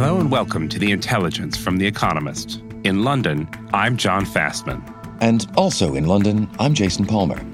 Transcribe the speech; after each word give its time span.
Hello 0.00 0.20
and 0.20 0.30
welcome 0.30 0.68
to 0.68 0.78
The 0.78 0.92
Intelligence 0.92 1.56
from 1.56 1.76
The 1.76 1.86
Economist. 1.88 2.62
In 2.84 3.02
London, 3.02 3.48
I'm 3.74 3.96
Jon 3.96 4.24
Fasman. 4.24 4.80
And 5.20 5.44
also 5.56 5.96
in 5.96 6.06
London, 6.06 6.48
I'm 6.60 6.72
Jason 6.72 7.04
Palmer. 7.04 7.44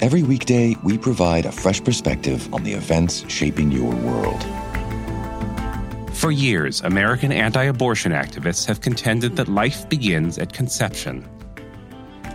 Every 0.00 0.24
weekday, 0.24 0.74
we 0.82 0.98
provide 0.98 1.46
a 1.46 1.52
fresh 1.52 1.80
perspective 1.80 2.52
on 2.52 2.64
the 2.64 2.72
events 2.72 3.24
shaping 3.30 3.70
your 3.70 3.94
world. 3.94 4.42
For 6.12 6.32
years, 6.32 6.80
American 6.80 7.30
anti 7.30 7.62
abortion 7.62 8.10
activists 8.10 8.66
have 8.66 8.80
contended 8.80 9.36
that 9.36 9.46
life 9.46 9.88
begins 9.88 10.38
at 10.38 10.52
conception. 10.52 11.24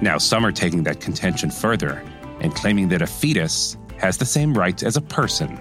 Now, 0.01 0.17
some 0.17 0.45
are 0.45 0.53
taking 0.53 0.83
that 0.83 1.01
contention 1.01 1.51
further 1.51 2.01
and 2.39 2.55
claiming 2.55 2.87
that 2.87 3.01
a 3.01 3.07
fetus 3.07 3.75
has 3.97 4.17
the 4.17 4.25
same 4.25 4.57
rights 4.57 4.81
as 4.81 4.95
a 4.95 5.01
person, 5.01 5.59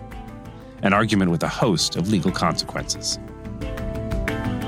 an 0.83 0.93
argument 0.93 1.33
with 1.33 1.43
a 1.43 1.49
host 1.49 1.97
of 1.97 2.09
legal 2.09 2.31
consequences. 2.31 3.19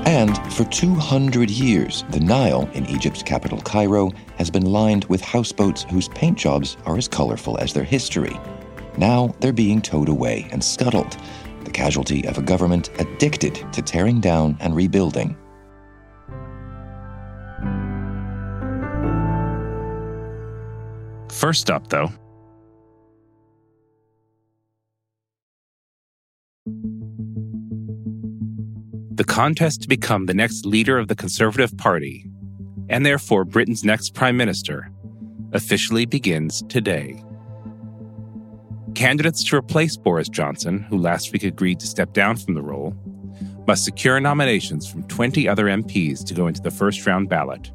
And 0.09 0.35
for 0.53 0.63
200 0.63 1.51
years, 1.51 2.03
the 2.09 2.19
Nile 2.19 2.67
in 2.73 2.87
Egypt's 2.87 3.21
capital, 3.21 3.61
Cairo, 3.61 4.09
has 4.39 4.49
been 4.49 4.65
lined 4.65 5.05
with 5.05 5.21
houseboats 5.21 5.83
whose 5.83 6.07
paint 6.07 6.35
jobs 6.35 6.77
are 6.87 6.97
as 6.97 7.07
colorful 7.07 7.59
as 7.59 7.73
their 7.73 7.83
history. 7.83 8.35
Now 8.97 9.35
they're 9.39 9.53
being 9.53 9.83
towed 9.83 10.09
away 10.09 10.47
and 10.51 10.63
scuttled, 10.63 11.15
the 11.63 11.69
casualty 11.69 12.27
of 12.27 12.39
a 12.39 12.41
government 12.41 12.89
addicted 12.97 13.53
to 13.71 13.83
tearing 13.83 14.19
down 14.19 14.57
and 14.61 14.75
rebuilding. 14.75 15.37
First 21.29 21.69
up, 21.69 21.87
though, 21.89 22.11
the 29.19 29.25
contest 29.25 29.81
to 29.81 29.89
become 29.89 30.27
the 30.27 30.33
next 30.33 30.65
leader 30.65 30.97
of 30.97 31.09
the 31.09 31.15
Conservative 31.15 31.77
Party, 31.77 32.25
and 32.87 33.05
therefore 33.05 33.43
Britain's 33.43 33.83
next 33.83 34.13
Prime 34.13 34.37
Minister, 34.37 34.89
officially 35.51 36.05
begins 36.05 36.63
today. 36.69 37.21
Candidates 38.95 39.43
to 39.43 39.57
replace 39.57 39.97
Boris 39.97 40.29
Johnson, 40.29 40.79
who 40.83 40.97
last 40.97 41.33
week 41.33 41.43
agreed 41.43 41.81
to 41.81 41.85
step 41.85 42.13
down 42.13 42.37
from 42.37 42.53
the 42.53 42.61
role, 42.61 42.95
must 43.67 43.83
secure 43.83 44.21
nominations 44.21 44.89
from 44.89 45.03
20 45.09 45.49
other 45.49 45.65
MPs 45.65 46.23
to 46.23 46.33
go 46.33 46.47
into 46.47 46.61
the 46.61 46.71
first 46.71 47.05
round 47.05 47.27
ballot. 47.27 47.71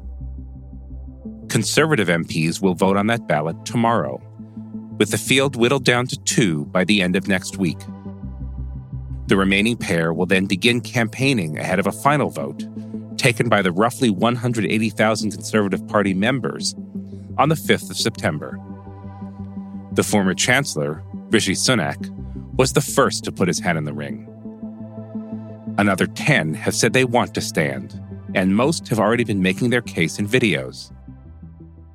Conservative 1.47 2.07
MPs 2.07 2.59
will 2.59 2.73
vote 2.73 2.97
on 2.97 3.05
that 3.05 3.27
ballot 3.27 3.67
tomorrow, 3.67 4.19
with 4.97 5.11
the 5.11 5.17
field 5.19 5.55
whittled 5.55 5.85
down 5.85 6.07
to 6.07 6.17
two 6.23 6.65
by 6.65 6.83
the 6.83 7.03
end 7.03 7.15
of 7.15 7.27
next 7.27 7.57
week. 7.57 7.77
The 9.27 9.37
remaining 9.37 9.75
pair 9.75 10.13
will 10.13 10.27
then 10.27 10.45
begin 10.45 10.81
campaigning 10.81 11.57
ahead 11.57 11.79
of 11.79 11.87
a 11.87 11.91
final 11.91 12.29
vote, 12.29 12.63
taken 13.17 13.49
by 13.49 13.63
the 13.63 13.71
roughly 13.71 14.11
180,000 14.11 15.31
Conservative 15.31 15.87
Party 15.87 16.13
members 16.13 16.75
on 17.37 17.49
the 17.49 17.55
5th 17.55 17.89
of 17.89 17.97
September. 17.97 18.59
The 19.93 20.03
former 20.03 20.35
Chancellor, 20.35 21.03
Rishi 21.31 21.53
Sunak, 21.53 22.11
was 22.55 22.73
the 22.73 22.81
first 22.81 23.23
to 23.23 23.31
put 23.31 23.47
his 23.47 23.59
hat 23.59 23.77
in 23.77 23.85
the 23.85 23.93
ring. 23.93 24.29
Another 25.77 26.05
10 26.05 26.53
have 26.53 26.75
said 26.75 26.93
they 26.93 27.03
want 27.03 27.33
to 27.33 27.41
stand, 27.41 27.99
and 28.35 28.55
most 28.55 28.87
have 28.89 28.99
already 28.99 29.23
been 29.23 29.41
making 29.41 29.71
their 29.71 29.81
case 29.81 30.19
in 30.19 30.27
videos. 30.27 30.91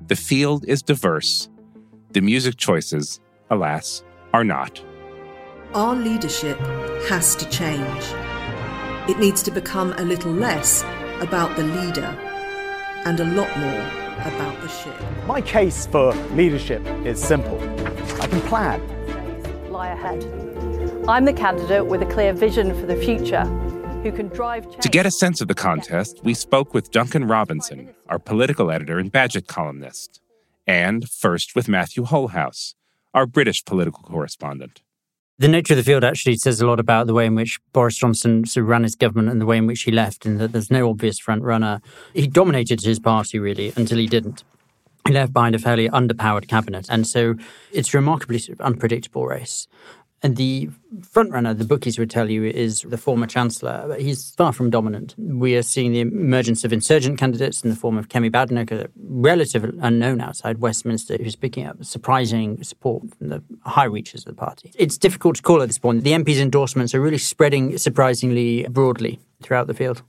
The 0.07 0.15
field 0.15 0.65
is 0.67 0.81
diverse. 0.81 1.49
The 2.11 2.21
music 2.21 2.57
choices, 2.57 3.21
alas, 3.49 4.03
are 4.33 4.43
not. 4.43 4.83
Our 5.73 5.95
leadership 5.95 6.59
has 7.07 7.33
to 7.37 7.47
change. 7.47 8.03
It 9.09 9.17
needs 9.19 9.41
to 9.43 9.51
become 9.51 9.93
a 9.93 10.01
little 10.01 10.33
less 10.33 10.83
about 11.21 11.55
the 11.55 11.63
leader 11.63 12.13
and 13.05 13.17
a 13.17 13.23
lot 13.23 13.57
more 13.57 13.81
about 14.27 14.59
the 14.59 14.67
ship. 14.67 14.93
My 15.25 15.39
case 15.39 15.85
for 15.85 16.13
leadership 16.33 16.85
is 17.05 17.23
simple. 17.23 17.57
I 18.21 18.27
can 18.27 18.41
plan. 18.41 18.81
Lie 19.71 19.87
ahead. 19.87 20.25
I'm 21.07 21.23
the 21.23 21.31
candidate 21.31 21.85
with 21.85 22.01
a 22.01 22.05
clear 22.07 22.33
vision 22.33 22.77
for 22.77 22.85
the 22.85 22.97
future 22.97 23.45
who 24.03 24.11
can 24.11 24.27
drive 24.27 24.69
change. 24.69 24.83
To 24.83 24.89
get 24.89 25.05
a 25.05 25.11
sense 25.11 25.39
of 25.39 25.47
the 25.47 25.55
contest, 25.55 26.19
we 26.21 26.33
spoke 26.33 26.73
with 26.73 26.91
Duncan 26.91 27.29
Robinson, 27.29 27.93
our 28.09 28.19
political 28.19 28.71
editor 28.71 28.99
and 28.99 29.09
Bagehot 29.09 29.47
columnist, 29.47 30.19
and 30.67 31.09
first 31.09 31.55
with 31.55 31.69
Matthew 31.69 32.03
Holehouse, 32.03 32.75
our 33.13 33.25
British 33.25 33.63
political 33.63 34.03
correspondent. 34.03 34.81
The 35.41 35.47
nature 35.47 35.73
of 35.73 35.77
the 35.77 35.83
field 35.83 36.03
actually 36.03 36.37
says 36.37 36.61
a 36.61 36.67
lot 36.67 36.79
about 36.79 37.07
the 37.07 37.15
way 37.15 37.25
in 37.25 37.33
which 37.33 37.59
Boris 37.73 37.95
Johnson 37.97 38.45
sort 38.45 38.61
of 38.61 38.69
ran 38.69 38.83
his 38.83 38.93
government 38.93 39.29
and 39.29 39.41
the 39.41 39.47
way 39.47 39.57
in 39.57 39.65
which 39.65 39.81
he 39.81 39.91
left, 39.91 40.23
and 40.23 40.39
that 40.39 40.51
there's 40.51 40.69
no 40.69 40.87
obvious 40.87 41.17
front 41.17 41.41
runner. 41.41 41.81
He 42.13 42.27
dominated 42.27 42.83
his 42.83 42.99
party 42.99 43.39
really 43.39 43.73
until 43.75 43.97
he 43.97 44.05
didn't. 44.05 44.43
He 45.07 45.13
left 45.15 45.33
behind 45.33 45.55
a 45.55 45.57
fairly 45.57 45.89
underpowered 45.89 46.47
cabinet, 46.47 46.85
and 46.91 47.07
so 47.07 47.33
it's 47.71 47.91
a 47.91 47.97
remarkably 47.97 48.37
sort 48.37 48.59
of 48.59 48.61
unpredictable 48.63 49.25
race. 49.25 49.67
And 50.23 50.37
the 50.37 50.69
frontrunner, 50.99 51.57
the 51.57 51.65
bookies 51.65 51.97
would 51.97 52.11
tell 52.11 52.29
you, 52.29 52.43
is 52.43 52.81
the 52.81 52.97
former 52.97 53.25
chancellor. 53.25 53.95
He's 53.97 54.35
far 54.35 54.53
from 54.53 54.69
dominant. 54.69 55.15
We 55.17 55.55
are 55.55 55.63
seeing 55.63 55.93
the 55.93 56.01
emergence 56.01 56.63
of 56.63 56.71
insurgent 56.71 57.17
candidates 57.17 57.63
in 57.63 57.71
the 57.71 57.75
form 57.75 57.97
of 57.97 58.07
Kemi 58.07 58.31
Badenoch, 58.31 58.71
a 58.71 58.89
relative 58.95 59.63
unknown 59.81 60.21
outside 60.21 60.59
Westminster, 60.59 61.17
who's 61.17 61.35
picking 61.35 61.65
up 61.65 61.83
surprising 61.83 62.63
support 62.63 63.03
from 63.17 63.29
the 63.29 63.43
high 63.65 63.85
reaches 63.85 64.21
of 64.21 64.35
the 64.35 64.39
party. 64.39 64.71
It's 64.75 64.97
difficult 64.97 65.37
to 65.37 65.41
call 65.41 65.61
at 65.63 65.69
this 65.69 65.79
point. 65.79 66.03
The 66.03 66.11
MP's 66.11 66.39
endorsements 66.39 66.93
are 66.93 67.01
really 67.01 67.17
spreading 67.17 67.77
surprisingly 67.79 68.67
broadly 68.69 69.19
throughout 69.41 69.65
the 69.65 69.73
field. 69.73 70.03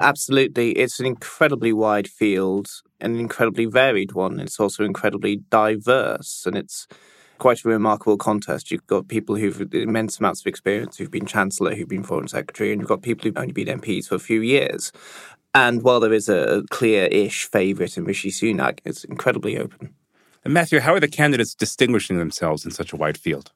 Absolutely. 0.00 0.72
It's 0.72 0.98
an 0.98 1.06
incredibly 1.06 1.72
wide 1.72 2.08
field, 2.08 2.66
an 3.00 3.14
incredibly 3.20 3.66
varied 3.66 4.12
one. 4.12 4.40
It's 4.40 4.58
also 4.58 4.82
incredibly 4.82 5.36
diverse, 5.36 6.42
and 6.44 6.56
it's 6.56 6.88
quite 7.42 7.64
a 7.64 7.68
remarkable 7.68 8.16
contest. 8.16 8.70
You've 8.70 8.86
got 8.86 9.08
people 9.08 9.34
who've 9.34 9.74
immense 9.74 10.20
amounts 10.20 10.42
of 10.42 10.46
experience, 10.46 10.96
who've 10.96 11.10
been 11.10 11.26
Chancellor, 11.26 11.74
who've 11.74 11.88
been 11.88 12.04
Foreign 12.04 12.28
Secretary, 12.28 12.70
and 12.70 12.80
you've 12.80 12.88
got 12.88 13.02
people 13.02 13.24
who've 13.24 13.36
only 13.36 13.52
been 13.52 13.66
MPs 13.80 14.06
for 14.06 14.14
a 14.14 14.20
few 14.20 14.42
years. 14.42 14.92
And 15.52 15.82
while 15.82 15.98
there 15.98 16.12
is 16.12 16.28
a 16.28 16.62
clear 16.70 17.06
ish 17.06 17.46
favourite 17.46 17.96
in 17.96 18.04
Rishi 18.04 18.30
Sunak, 18.30 18.78
it's 18.84 19.02
incredibly 19.02 19.58
open. 19.58 19.92
And 20.44 20.54
Matthew, 20.54 20.78
how 20.78 20.94
are 20.94 21.00
the 21.00 21.08
candidates 21.08 21.52
distinguishing 21.52 22.16
themselves 22.16 22.64
in 22.64 22.70
such 22.70 22.92
a 22.92 22.96
wide 22.96 23.18
field? 23.18 23.50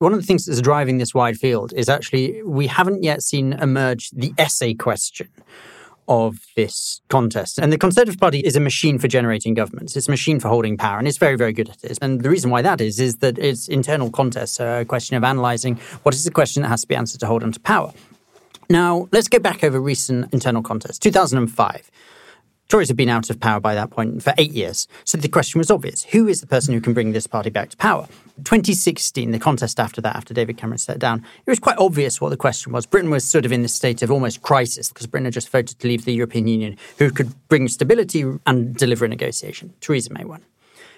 One 0.00 0.12
of 0.12 0.20
the 0.20 0.26
things 0.26 0.44
that's 0.44 0.60
driving 0.60 0.98
this 0.98 1.14
wide 1.14 1.38
field 1.38 1.72
is 1.74 1.88
actually 1.88 2.42
we 2.42 2.66
haven't 2.66 3.02
yet 3.02 3.22
seen 3.22 3.54
emerge 3.54 4.10
the 4.10 4.34
essay 4.36 4.74
question 4.74 5.30
of 6.08 6.38
this 6.56 7.00
contest. 7.08 7.58
And 7.58 7.72
the 7.72 7.78
Conservative 7.78 8.20
Party 8.20 8.40
is 8.40 8.56
a 8.56 8.60
machine 8.60 8.98
for 8.98 9.08
generating 9.08 9.54
governments. 9.54 9.96
It's 9.96 10.08
a 10.08 10.10
machine 10.10 10.40
for 10.40 10.48
holding 10.48 10.76
power, 10.76 10.98
and 10.98 11.06
it's 11.06 11.18
very, 11.18 11.36
very 11.36 11.52
good 11.52 11.68
at 11.68 11.84
it. 11.84 11.98
And 12.02 12.22
the 12.22 12.30
reason 12.30 12.50
why 12.50 12.62
that 12.62 12.80
is, 12.80 12.98
is 12.98 13.16
that 13.16 13.38
its 13.38 13.68
internal 13.68 14.10
contests 14.10 14.60
are 14.60 14.80
a 14.80 14.84
question 14.84 15.16
of 15.16 15.22
analysing 15.22 15.76
what 16.02 16.14
is 16.14 16.24
the 16.24 16.30
question 16.30 16.62
that 16.62 16.68
has 16.68 16.82
to 16.82 16.88
be 16.88 16.96
answered 16.96 17.20
to 17.20 17.26
hold 17.26 17.42
on 17.42 17.52
to 17.52 17.60
power. 17.60 17.92
Now, 18.68 19.08
let's 19.12 19.28
go 19.28 19.38
back 19.38 19.64
over 19.64 19.80
recent 19.80 20.32
internal 20.32 20.62
contests. 20.62 20.98
2005. 21.00 21.90
Tories 22.70 22.86
had 22.86 22.96
been 22.96 23.08
out 23.08 23.30
of 23.30 23.40
power 23.40 23.58
by 23.58 23.74
that 23.74 23.90
point 23.90 24.22
for 24.22 24.32
eight 24.38 24.52
years. 24.52 24.86
So 25.02 25.18
the 25.18 25.26
question 25.26 25.58
was 25.58 25.72
obvious 25.72 26.04
who 26.04 26.28
is 26.28 26.40
the 26.40 26.46
person 26.46 26.72
who 26.72 26.80
can 26.80 26.94
bring 26.94 27.10
this 27.10 27.26
party 27.26 27.50
back 27.50 27.70
to 27.70 27.76
power? 27.76 28.06
2016, 28.44 29.32
the 29.32 29.40
contest 29.40 29.80
after 29.80 30.00
that, 30.00 30.14
after 30.14 30.32
David 30.32 30.56
Cameron 30.56 30.78
stepped 30.78 31.00
down, 31.00 31.26
it 31.44 31.50
was 31.50 31.58
quite 31.58 31.76
obvious 31.78 32.20
what 32.20 32.28
the 32.28 32.36
question 32.36 32.72
was. 32.72 32.86
Britain 32.86 33.10
was 33.10 33.24
sort 33.24 33.44
of 33.44 33.50
in 33.50 33.62
this 33.62 33.74
state 33.74 34.02
of 34.02 34.10
almost 34.12 34.42
crisis 34.42 34.88
because 34.88 35.08
Britain 35.08 35.24
had 35.24 35.34
just 35.34 35.48
voted 35.48 35.80
to 35.80 35.88
leave 35.88 36.04
the 36.04 36.14
European 36.14 36.46
Union. 36.46 36.76
Who 36.98 37.10
could 37.10 37.34
bring 37.48 37.66
stability 37.66 38.24
and 38.46 38.76
deliver 38.76 39.04
a 39.04 39.08
negotiation? 39.08 39.74
Theresa 39.80 40.12
May 40.12 40.24
won. 40.24 40.44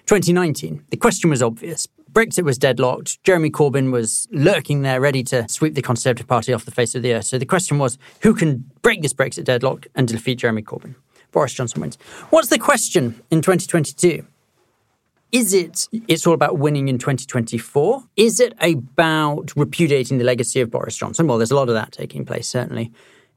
2019, 0.05 0.85
the 0.91 0.99
question 0.99 1.31
was 1.31 1.43
obvious. 1.43 1.89
Brexit 2.13 2.45
was 2.45 2.59
deadlocked. 2.59 3.25
Jeremy 3.25 3.49
Corbyn 3.49 3.91
was 3.91 4.29
lurking 4.31 4.83
there, 4.83 5.01
ready 5.01 5.23
to 5.23 5.49
sweep 5.49 5.75
the 5.75 5.81
Conservative 5.81 6.27
Party 6.27 6.53
off 6.53 6.67
the 6.67 6.71
face 6.71 6.95
of 6.95 7.01
the 7.01 7.15
earth. 7.15 7.25
So 7.25 7.39
the 7.39 7.47
question 7.47 7.79
was 7.79 7.97
who 8.21 8.35
can 8.35 8.71
break 8.83 9.01
this 9.01 9.15
Brexit 9.15 9.45
deadlock 9.45 9.87
and 9.95 10.07
defeat 10.07 10.39
Jeremy 10.41 10.61
Corbyn? 10.61 10.97
Boris 11.33 11.53
Johnson 11.53 11.81
wins. 11.81 11.99
What's 12.31 12.49
the 12.49 12.59
question 12.59 13.21
in 13.31 13.43
2022? 13.43 14.25
Is 15.33 15.55
it 15.55 15.89
it's 16.09 16.27
all 16.27 16.35
about 16.35 16.59
winning 16.59 16.89
in 16.89 16.99
2024? 16.99 18.05
Is 18.17 18.39
it 18.39 18.53
about 18.61 19.53
repudiating 19.57 20.19
the 20.19 20.25
legacy 20.25 20.61
of 20.61 20.71
Boris 20.71 20.95
Johnson? 20.95 21.27
Well, 21.27 21.39
there's 21.39 21.51
a 21.51 21.57
lot 21.57 21.69
of 21.69 21.75
that 21.75 21.91
taking 21.91 22.27
place, 22.27 22.47
certainly. 22.47 22.93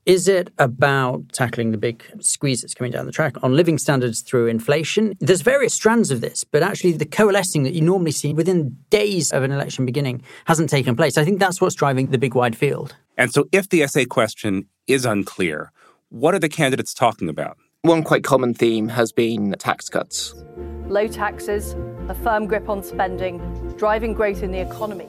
Is 0.05 0.27
it 0.27 0.51
about 0.59 1.29
tackling 1.31 1.71
the 1.71 1.79
big 1.79 2.03
squeeze 2.19 2.61
that's 2.61 2.75
coming 2.75 2.91
down 2.91 3.07
the 3.07 3.11
track 3.11 3.41
on 3.41 3.55
living 3.55 3.79
standards 3.79 4.21
through 4.21 4.47
inflation? 4.47 5.15
There's 5.19 5.41
various 5.41 5.73
strands 5.73 6.11
of 6.11 6.21
this, 6.21 6.43
but 6.43 6.61
actually 6.61 6.91
the 6.91 7.07
coalescing 7.07 7.63
that 7.63 7.73
you 7.73 7.81
normally 7.81 8.11
see 8.11 8.31
within 8.31 8.77
days 8.91 9.31
of 9.31 9.41
an 9.41 9.51
election 9.51 9.83
beginning 9.83 10.21
hasn't 10.45 10.69
taken 10.69 10.95
place. 10.95 11.17
I 11.17 11.25
think 11.25 11.39
that's 11.39 11.59
what's 11.59 11.73
driving 11.73 12.07
the 12.07 12.19
big 12.19 12.35
wide 12.35 12.55
field. 12.55 12.95
And 13.17 13.33
so 13.33 13.47
if 13.51 13.69
the 13.69 13.81
essay 13.81 14.05
question 14.05 14.67
is 14.85 15.05
unclear, 15.05 15.71
what 16.09 16.35
are 16.35 16.39
the 16.39 16.49
candidates 16.49 16.93
talking 16.93 17.27
about? 17.27 17.57
One 17.85 18.01
quite 18.01 18.23
common 18.23 18.55
theme 18.55 18.87
has 18.87 19.11
been 19.11 19.53
tax 19.59 19.89
cuts. 19.89 20.33
Low 20.87 21.07
taxes, 21.07 21.75
a 22.09 22.15
firm 22.15 22.47
grip 22.47 22.67
on 22.67 22.81
spending, 22.81 23.37
driving 23.77 24.15
growth 24.15 24.41
in 24.41 24.49
the 24.49 24.57
economy. 24.57 25.05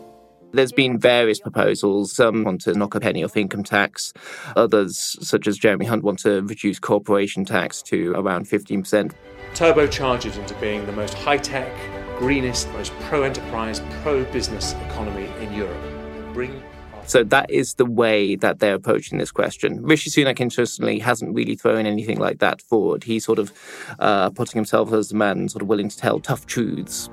There's 0.53 0.73
been 0.73 0.99
various 0.99 1.41
proposals. 1.41 2.15
Some 2.15 2.45
want 2.45 2.61
to 2.65 2.75
knock 2.75 2.95
a 2.95 3.01
penny 3.01 3.25
off 3.25 3.35
income 3.35 3.65
tax. 3.65 4.13
Others, 4.57 5.17
such 5.27 5.47
as 5.47 5.57
Jeremy 5.57 5.87
Hunt, 5.87 6.05
want 6.05 6.19
to 6.19 6.43
reduce 6.43 6.79
corporation 6.79 7.47
tax 7.47 7.81
to 7.85 8.13
around 8.13 8.47
15%. 8.47 9.15
Turbocharge 9.55 10.27
it 10.27 10.37
into 10.37 10.55
being 10.57 10.85
the 10.85 10.93
most 10.93 11.15
high 11.15 11.39
tech, 11.39 11.73
greenest, 12.19 12.71
most 12.73 12.93
pro 13.01 13.23
enterprise, 13.23 13.81
pro 14.03 14.23
business 14.25 14.75
economy 14.91 15.31
in 15.41 15.51
Europe. 15.55 16.35
Bring 16.35 16.63
so 17.07 17.25
that 17.25 17.51
is 17.51 17.75
the 17.75 17.87
way 17.87 18.37
that 18.37 18.59
they're 18.59 18.75
approaching 18.75 19.19
this 19.19 19.31
question. 19.31 19.83
Rishi 19.83 20.11
Sunak, 20.11 20.41
interestingly, 20.41 20.99
hasn't 20.99 21.35
really 21.35 21.57
thrown 21.57 21.87
anything 21.87 22.19
like 22.19 22.39
that 22.39 22.61
forward. 22.63 23.05
He's 23.05 23.25
sort 23.25 23.39
of 23.39 23.53
uh, 23.99 24.31
putting 24.31 24.59
himself 24.59 24.93
as 24.93 25.13
a 25.13 25.17
man 25.17 25.49
sort 25.49 25.63
of 25.63 25.69
willing 25.69 25.89
to 25.89 25.97
tell 25.97 26.21
tough 26.21 26.47
truths 26.47 27.11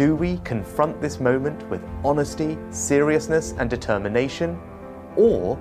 do 0.00 0.14
we 0.14 0.38
confront 0.44 0.98
this 1.02 1.20
moment 1.20 1.68
with 1.68 1.84
honesty, 2.02 2.56
seriousness, 2.70 3.52
and 3.58 3.68
determination? 3.68 4.58
Or 5.14 5.58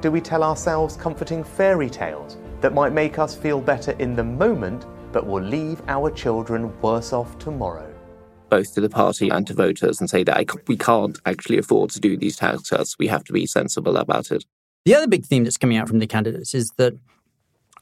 do 0.00 0.12
we 0.12 0.20
tell 0.20 0.44
ourselves 0.44 0.96
comforting 0.96 1.42
fairy 1.42 1.90
tales 1.90 2.36
that 2.60 2.74
might 2.74 2.92
make 2.92 3.18
us 3.18 3.34
feel 3.34 3.60
better 3.60 3.90
in 3.98 4.14
the 4.14 4.22
moment 4.22 4.86
but 5.12 5.26
will 5.26 5.42
leave 5.42 5.82
our 5.88 6.12
children 6.12 6.72
worse 6.80 7.12
off 7.12 7.36
tomorrow? 7.40 7.91
Both 8.52 8.74
to 8.74 8.82
the 8.82 8.90
party 8.90 9.30
and 9.30 9.46
to 9.46 9.54
voters, 9.54 9.98
and 9.98 10.10
say 10.10 10.24
that 10.24 10.68
we 10.68 10.76
can't 10.76 11.18
actually 11.24 11.56
afford 11.56 11.88
to 11.92 12.00
do 12.00 12.18
these 12.18 12.36
tax 12.36 12.68
cuts. 12.68 12.98
We 12.98 13.06
have 13.06 13.24
to 13.24 13.32
be 13.32 13.46
sensible 13.46 13.96
about 13.96 14.30
it. 14.30 14.44
The 14.84 14.94
other 14.94 15.06
big 15.06 15.24
theme 15.24 15.44
that's 15.44 15.56
coming 15.56 15.78
out 15.78 15.88
from 15.88 16.00
the 16.00 16.06
candidates 16.06 16.52
is 16.52 16.70
that 16.76 16.92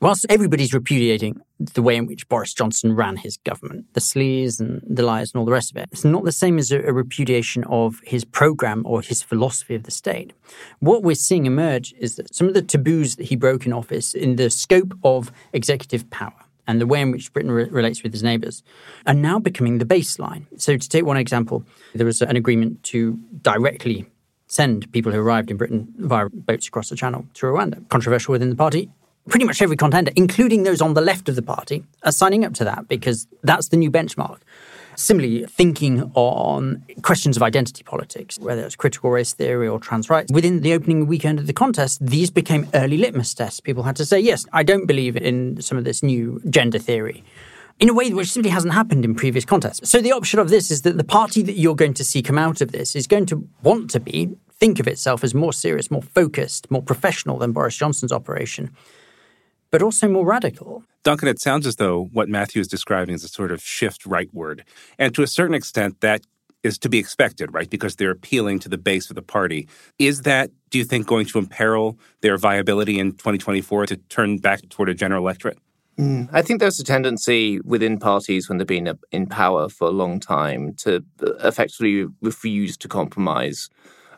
whilst 0.01 0.27
everybody's 0.29 0.73
repudiating 0.73 1.41
the 1.59 1.83
way 1.83 1.97
in 1.97 2.07
which 2.07 2.29
Boris 2.29 2.55
Johnson 2.55 2.95
ran 2.95 3.17
his 3.17 3.37
government, 3.39 3.87
the 3.95 4.01
sleaze 4.01 4.61
and 4.61 4.81
the 4.89 5.03
lies 5.03 5.33
and 5.33 5.41
all 5.41 5.45
the 5.45 5.51
rest 5.51 5.73
of 5.73 5.77
it, 5.77 5.89
it's 5.91 6.05
not 6.05 6.25
the 6.25 6.31
same 6.31 6.57
as 6.57 6.71
a, 6.71 6.79
a 6.87 6.93
repudiation 6.93 7.65
of 7.65 8.01
his 8.05 8.25
program 8.25 8.85
or 8.87 9.03
his 9.03 9.23
philosophy 9.23 9.75
of 9.75 9.83
the 9.83 9.91
state. 9.91 10.35
What 10.79 11.03
we're 11.03 11.17
seeing 11.17 11.47
emerge 11.47 11.93
is 11.99 12.15
that 12.15 12.33
some 12.33 12.47
of 12.47 12.55
the 12.55 12.63
taboos 12.63 13.17
that 13.17 13.27
he 13.27 13.35
broke 13.35 13.67
in 13.67 13.73
office 13.73 14.15
in 14.15 14.37
the 14.37 14.51
scope 14.51 14.95
of 15.03 15.33
executive 15.53 16.09
power 16.11 16.40
and 16.71 16.81
the 16.81 16.87
way 16.87 17.01
in 17.01 17.11
which 17.11 17.33
Britain 17.33 17.51
re- 17.51 17.65
relates 17.65 18.03
with 18.03 18.15
its 18.15 18.23
neighbours 18.23 18.63
are 19.07 19.15
now 19.15 19.41
becoming 19.41 19.79
the 19.79 19.85
baseline. 19.85 20.47
So, 20.57 20.77
to 20.77 20.89
take 20.89 21.05
one 21.05 21.17
example, 21.17 21.65
there 21.95 22.07
was 22.07 22.23
an 22.23 22.37
agreement 22.37 22.85
to 22.85 23.19
directly 23.43 24.07
send 24.47 24.91
people 24.93 25.11
who 25.11 25.21
arrived 25.21 25.51
in 25.51 25.57
Britain 25.57 25.93
via 25.99 26.29
boats 26.29 26.69
across 26.69 26.89
the 26.89 26.97
Channel 26.97 27.27
to 27.35 27.47
Rwanda. 27.47 27.89
Controversial 27.89 28.33
within 28.33 28.51
the 28.51 28.57
party, 28.57 28.89
pretty 29.29 29.45
much 29.45 29.61
every 29.61 29.77
contender, 29.77 30.13
including 30.15 30.63
those 30.63 30.81
on 30.81 30.95
the 30.95 31.01
left 31.01 31.29
of 31.29 31.35
the 31.35 31.43
party, 31.43 31.85
are 32.05 32.13
signing 32.13 32.45
up 32.45 32.55
to 32.55 32.65
that 32.65 32.87
because 32.87 33.27
that's 33.43 33.69
the 33.69 33.77
new 33.77 33.91
benchmark. 33.91 34.39
Similarly, 35.01 35.47
thinking 35.47 36.13
on 36.15 36.85
questions 37.01 37.39
of 37.39 37.43
identity 37.43 37.83
politics, 37.83 38.39
whether 38.39 38.63
it's 38.67 38.77
critical 38.77 39.11
race 39.11 39.33
theory 39.33 39.67
or 39.67 39.81
trans 39.81 40.11
rights, 40.11 40.31
within 40.31 40.61
the 40.61 40.75
opening 40.75 41.07
weekend 41.07 41.39
of 41.39 41.47
the 41.47 41.55
contest, 41.55 42.05
these 42.05 42.31
became 42.31 42.69
early 42.75 42.99
litmus 42.99 43.33
tests. 43.33 43.61
People 43.61 43.85
had 43.85 43.97
to 43.97 44.05
say, 44.05 44.21
yes, 44.21 44.45
I 44.53 44.63
don't 44.63 44.85
believe 44.85 45.17
in 45.17 45.63
some 45.63 45.79
of 45.79 45.85
this 45.85 46.03
new 46.03 46.43
gender 46.51 46.79
theory 46.79 47.25
in 47.79 47.89
a 47.89 47.95
way 47.95 48.13
which 48.13 48.31
simply 48.31 48.51
hasn't 48.51 48.75
happened 48.75 49.07
in 49.07 49.15
previous 49.15 49.47
contests. 49.47 49.89
So 49.89 50.03
the 50.03 50.13
option 50.13 50.39
of 50.39 50.51
this 50.51 50.71
is 50.71 50.83
that 50.83 50.99
the 50.99 51.05
party 51.05 51.41
that 51.45 51.55
you're 51.55 51.75
going 51.75 51.95
to 51.95 52.05
see 52.05 52.21
come 52.21 52.37
out 52.37 52.61
of 52.61 52.73
this 52.73 52.95
is 52.95 53.07
going 53.07 53.25
to 53.27 53.49
want 53.63 53.89
to 53.93 54.01
be, 54.01 54.37
think 54.51 54.79
of 54.81 54.87
itself 54.87 55.25
as 55.25 55.35
more 55.35 55.55
serious, 55.55 55.91
more 55.91 56.03
focused, 56.03 56.71
more 56.71 56.83
professional 56.83 57.39
than 57.39 57.53
Boris 57.53 57.75
Johnson's 57.75 58.13
operation 58.13 58.71
but 59.71 59.83
also 59.83 60.09
more 60.09 60.27
radical. 60.27 60.85
Duncan, 61.03 61.29
it 61.29 61.41
sounds 61.41 61.67
as 61.67 61.77
though 61.77 62.09
what 62.13 62.29
Matthew 62.29 62.61
is 62.61 62.69
describing 62.69 63.15
is 63.15 63.25
a 63.25 63.29
sort 63.29 63.51
of 63.51 63.63
shift 63.63 64.05
rightward. 64.05 64.63
And 64.99 65.15
to 65.15 65.23
a 65.23 65.27
certain 65.27 65.55
extent, 65.55 66.01
that 66.01 66.23
is 66.63 66.79
to 66.79 66.89
be 66.89 66.99
expected, 66.99 67.55
right? 67.55 67.71
Because 67.71 67.97
they're 67.97 68.11
appealing 68.11 68.59
to 68.61 68.69
the 68.69 68.77
base 68.77 69.09
of 69.09 69.17
the 69.17 69.23
party. 69.23 69.67
Is 69.99 70.23
that, 70.23 70.51
do 70.69 70.79
you 70.79 70.85
think, 70.85 71.07
going 71.07 71.27
to 71.27 71.39
imperil 71.39 71.99
their 72.21 72.37
viability 72.37 72.99
in 72.99 73.13
2024 73.13 73.87
to 73.87 73.97
turn 73.97 74.39
back 74.39 74.69
toward 74.69 74.89
a 74.89 74.95
general 74.95 75.23
electorate? 75.23 75.59
Mm, 75.99 76.29
I 76.33 76.43
think 76.43 76.61
there's 76.61 76.81
a 76.81 76.85
tendency 76.85 77.61
within 77.61 77.99
parties 77.99 78.49
when 78.49 78.59
they've 78.59 78.67
been 78.67 78.99
in 79.11 79.27
power 79.27 79.69
for 79.69 79.89
a 79.89 79.91
long 79.91 80.21
time 80.21 80.75
to 80.79 81.05
effectively 81.21 82.07
refuse 82.21 82.77
to 82.79 82.89
compromise. 82.89 83.69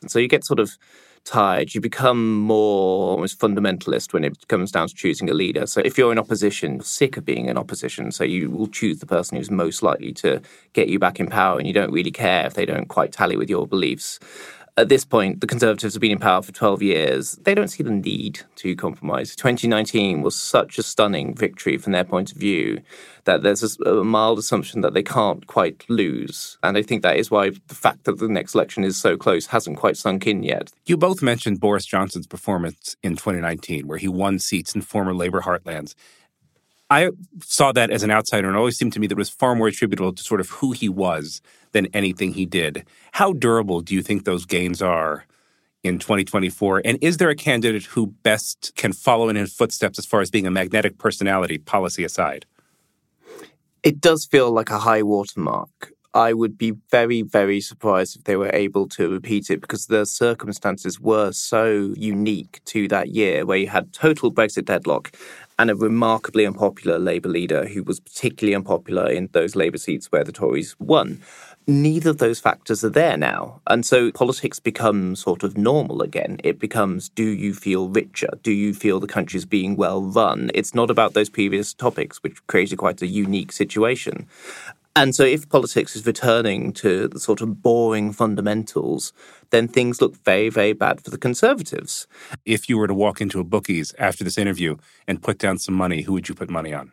And 0.00 0.10
so 0.10 0.18
you 0.18 0.28
get 0.28 0.44
sort 0.44 0.60
of 0.60 0.76
tired, 1.24 1.74
you 1.74 1.80
become 1.80 2.40
more 2.40 3.10
almost 3.10 3.38
fundamentalist 3.38 4.12
when 4.12 4.24
it 4.24 4.48
comes 4.48 4.72
down 4.72 4.88
to 4.88 4.94
choosing 4.94 5.30
a 5.30 5.34
leader. 5.34 5.66
So 5.66 5.80
if 5.84 5.96
you're 5.96 6.12
in 6.12 6.18
opposition, 6.18 6.80
sick 6.80 7.16
of 7.16 7.24
being 7.24 7.46
in 7.46 7.56
opposition, 7.56 8.12
so 8.12 8.24
you 8.24 8.50
will 8.50 8.66
choose 8.66 8.98
the 8.98 9.06
person 9.06 9.36
who's 9.36 9.50
most 9.50 9.82
likely 9.82 10.12
to 10.14 10.40
get 10.72 10.88
you 10.88 10.98
back 10.98 11.20
in 11.20 11.26
power 11.28 11.58
and 11.58 11.66
you 11.66 11.72
don't 11.72 11.92
really 11.92 12.10
care 12.10 12.46
if 12.46 12.54
they 12.54 12.66
don't 12.66 12.88
quite 12.88 13.12
tally 13.12 13.36
with 13.36 13.50
your 13.50 13.66
beliefs 13.66 14.18
at 14.78 14.88
this 14.88 15.04
point, 15.04 15.42
the 15.42 15.46
Conservatives 15.46 15.92
have 15.92 16.00
been 16.00 16.12
in 16.12 16.18
power 16.18 16.40
for 16.40 16.52
12 16.52 16.82
years. 16.82 17.32
They 17.42 17.54
don't 17.54 17.68
see 17.68 17.82
the 17.82 17.90
need 17.90 18.40
to 18.56 18.74
compromise. 18.74 19.36
2019 19.36 20.22
was 20.22 20.34
such 20.34 20.78
a 20.78 20.82
stunning 20.82 21.34
victory 21.34 21.76
from 21.76 21.92
their 21.92 22.04
point 22.04 22.32
of 22.32 22.38
view 22.38 22.80
that 23.24 23.42
there's 23.42 23.78
a, 23.80 24.02
mild 24.02 24.38
assumption 24.38 24.80
that 24.80 24.94
they 24.94 25.02
can't 25.02 25.46
quite 25.46 25.84
lose. 25.90 26.56
And 26.62 26.78
I 26.78 26.82
think 26.82 27.02
that 27.02 27.16
is 27.16 27.30
why 27.30 27.50
the 27.50 27.74
fact 27.74 28.04
that 28.04 28.18
the 28.18 28.28
next 28.28 28.54
election 28.54 28.82
is 28.82 28.96
so 28.96 29.18
close 29.18 29.46
hasn't 29.46 29.76
quite 29.76 29.98
sunk 29.98 30.26
in 30.26 30.42
yet. 30.42 30.72
You 30.86 30.96
both 30.96 31.20
mentioned 31.20 31.60
Boris 31.60 31.84
Johnson's 31.84 32.26
performance 32.26 32.96
in 33.02 33.12
2019, 33.12 33.86
where 33.86 33.98
he 33.98 34.08
won 34.08 34.38
seats 34.38 34.74
in 34.74 34.80
former 34.80 35.12
Labour 35.12 35.42
heartlands. 35.42 35.94
I 36.88 37.10
saw 37.42 37.72
that 37.72 37.90
as 37.90 38.02
an 38.02 38.10
outsider, 38.10 38.48
and 38.48 38.56
it 38.56 38.58
always 38.58 38.76
seemed 38.76 38.92
to 38.94 39.00
me 39.00 39.06
that 39.06 39.14
it 39.14 39.18
was 39.18 39.30
far 39.30 39.54
more 39.54 39.68
attributable 39.68 40.12
to 40.12 40.22
sort 40.22 40.40
of 40.40 40.50
who 40.50 40.72
he 40.72 40.88
was 40.88 41.42
than 41.72 41.86
anything 41.92 42.34
he 42.34 42.46
did. 42.46 42.84
How 43.12 43.32
durable 43.32 43.80
do 43.80 43.94
you 43.94 44.02
think 44.02 44.24
those 44.24 44.46
gains 44.46 44.80
are 44.80 45.24
in 45.82 45.98
2024? 45.98 46.82
And 46.84 46.98
is 47.00 47.16
there 47.16 47.30
a 47.30 47.36
candidate 47.36 47.84
who 47.84 48.06
best 48.06 48.72
can 48.76 48.92
follow 48.92 49.28
in 49.28 49.36
his 49.36 49.52
footsteps 49.52 49.98
as 49.98 50.06
far 50.06 50.20
as 50.20 50.30
being 50.30 50.46
a 50.46 50.50
magnetic 50.50 50.98
personality, 50.98 51.58
policy 51.58 52.04
aside? 52.04 52.46
It 53.82 54.00
does 54.00 54.24
feel 54.24 54.50
like 54.50 54.70
a 54.70 54.78
high 54.78 55.02
watermark. 55.02 55.92
I 56.14 56.34
would 56.34 56.58
be 56.58 56.74
very, 56.90 57.22
very 57.22 57.60
surprised 57.60 58.16
if 58.16 58.24
they 58.24 58.36
were 58.36 58.50
able 58.52 58.86
to 58.90 59.08
repeat 59.08 59.48
it 59.48 59.62
because 59.62 59.86
the 59.86 60.04
circumstances 60.04 61.00
were 61.00 61.32
so 61.32 61.94
unique 61.96 62.60
to 62.66 62.86
that 62.88 63.08
year 63.08 63.46
where 63.46 63.56
you 63.56 63.68
had 63.68 63.94
total 63.94 64.30
Brexit 64.30 64.66
deadlock 64.66 65.16
and 65.58 65.70
a 65.70 65.74
remarkably 65.74 66.44
unpopular 66.44 66.98
Labour 66.98 67.30
leader 67.30 67.66
who 67.66 67.82
was 67.82 67.98
particularly 67.98 68.54
unpopular 68.54 69.10
in 69.10 69.30
those 69.32 69.56
Labour 69.56 69.78
seats 69.78 70.12
where 70.12 70.24
the 70.24 70.32
Tories 70.32 70.76
won. 70.78 71.22
Neither 71.66 72.10
of 72.10 72.18
those 72.18 72.40
factors 72.40 72.84
are 72.84 72.90
there 72.90 73.16
now. 73.16 73.60
And 73.68 73.86
so 73.86 74.10
politics 74.10 74.58
becomes 74.58 75.20
sort 75.20 75.44
of 75.44 75.56
normal 75.56 76.02
again. 76.02 76.38
It 76.42 76.58
becomes 76.58 77.08
do 77.08 77.24
you 77.24 77.54
feel 77.54 77.88
richer? 77.88 78.30
Do 78.42 78.50
you 78.50 78.74
feel 78.74 78.98
the 78.98 79.06
country's 79.06 79.44
being 79.44 79.76
well 79.76 80.02
run? 80.02 80.50
It's 80.54 80.74
not 80.74 80.90
about 80.90 81.14
those 81.14 81.28
previous 81.28 81.72
topics, 81.72 82.22
which 82.22 82.44
created 82.48 82.78
quite 82.78 83.00
a 83.00 83.06
unique 83.06 83.52
situation. 83.52 84.26
And 84.94 85.14
so, 85.14 85.24
if 85.24 85.48
politics 85.48 85.96
is 85.96 86.04
returning 86.04 86.72
to 86.74 87.08
the 87.08 87.18
sort 87.18 87.40
of 87.40 87.62
boring 87.62 88.12
fundamentals, 88.12 89.14
then 89.48 89.66
things 89.66 90.02
look 90.02 90.22
very, 90.24 90.50
very 90.50 90.74
bad 90.74 91.00
for 91.00 91.10
the 91.10 91.16
Conservatives. 91.16 92.06
If 92.44 92.68
you 92.68 92.76
were 92.76 92.88
to 92.88 92.94
walk 92.94 93.20
into 93.20 93.40
a 93.40 93.44
bookies 93.44 93.94
after 93.98 94.22
this 94.22 94.36
interview 94.36 94.76
and 95.08 95.22
put 95.22 95.38
down 95.38 95.56
some 95.56 95.74
money, 95.74 96.02
who 96.02 96.12
would 96.12 96.28
you 96.28 96.34
put 96.34 96.50
money 96.50 96.74
on? 96.74 96.92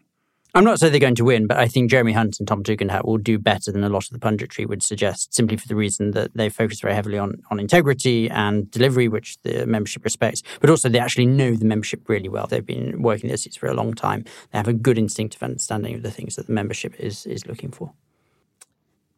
I'm 0.56 0.64
not 0.64 0.80
saying 0.80 0.92
they're 0.92 1.00
going 1.00 1.14
to 1.16 1.26
win, 1.26 1.46
but 1.46 1.58
I 1.58 1.68
think 1.68 1.92
Jeremy 1.92 2.12
Hunt 2.12 2.40
and 2.40 2.48
Tom 2.48 2.64
Tugendhat 2.64 3.06
will 3.06 3.20
do 3.20 3.38
better 3.38 3.72
than 3.72 3.84
a 3.84 3.90
lot 3.90 4.06
of 4.06 4.10
the 4.10 4.20
punditry 4.20 4.68
would 4.68 4.82
suggest, 4.82 5.32
simply 5.32 5.58
for 5.58 5.68
the 5.68 5.76
reason 5.76 6.12
that 6.12 6.32
they 6.34 6.50
focus 6.50 6.82
very 6.82 6.96
heavily 6.96 7.20
on, 7.20 7.44
on 7.52 7.60
integrity 7.60 8.28
and 8.32 8.70
delivery, 8.72 9.08
which 9.08 9.38
the 9.44 9.68
membership 9.68 10.04
respects, 10.04 10.42
but 10.60 10.72
also 10.72 10.90
they 10.90 10.98
actually 10.98 11.28
know 11.28 11.54
the 11.54 11.66
membership 11.66 12.10
really 12.10 12.30
well. 12.30 12.48
They've 12.48 12.66
been 12.66 13.04
working 13.04 13.28
their 13.28 13.38
seats 13.38 13.58
for 13.58 13.68
a 13.68 13.76
long 13.76 13.94
time. 13.94 14.24
They 14.52 14.58
have 14.58 14.68
a 14.68 14.74
good 14.74 14.98
instinctive 14.98 15.44
understanding 15.44 15.94
of 15.94 16.02
the 16.02 16.12
things 16.12 16.36
that 16.36 16.48
the 16.48 16.54
membership 16.54 17.00
is, 17.00 17.28
is 17.28 17.46
looking 17.46 17.70
for. 17.70 17.94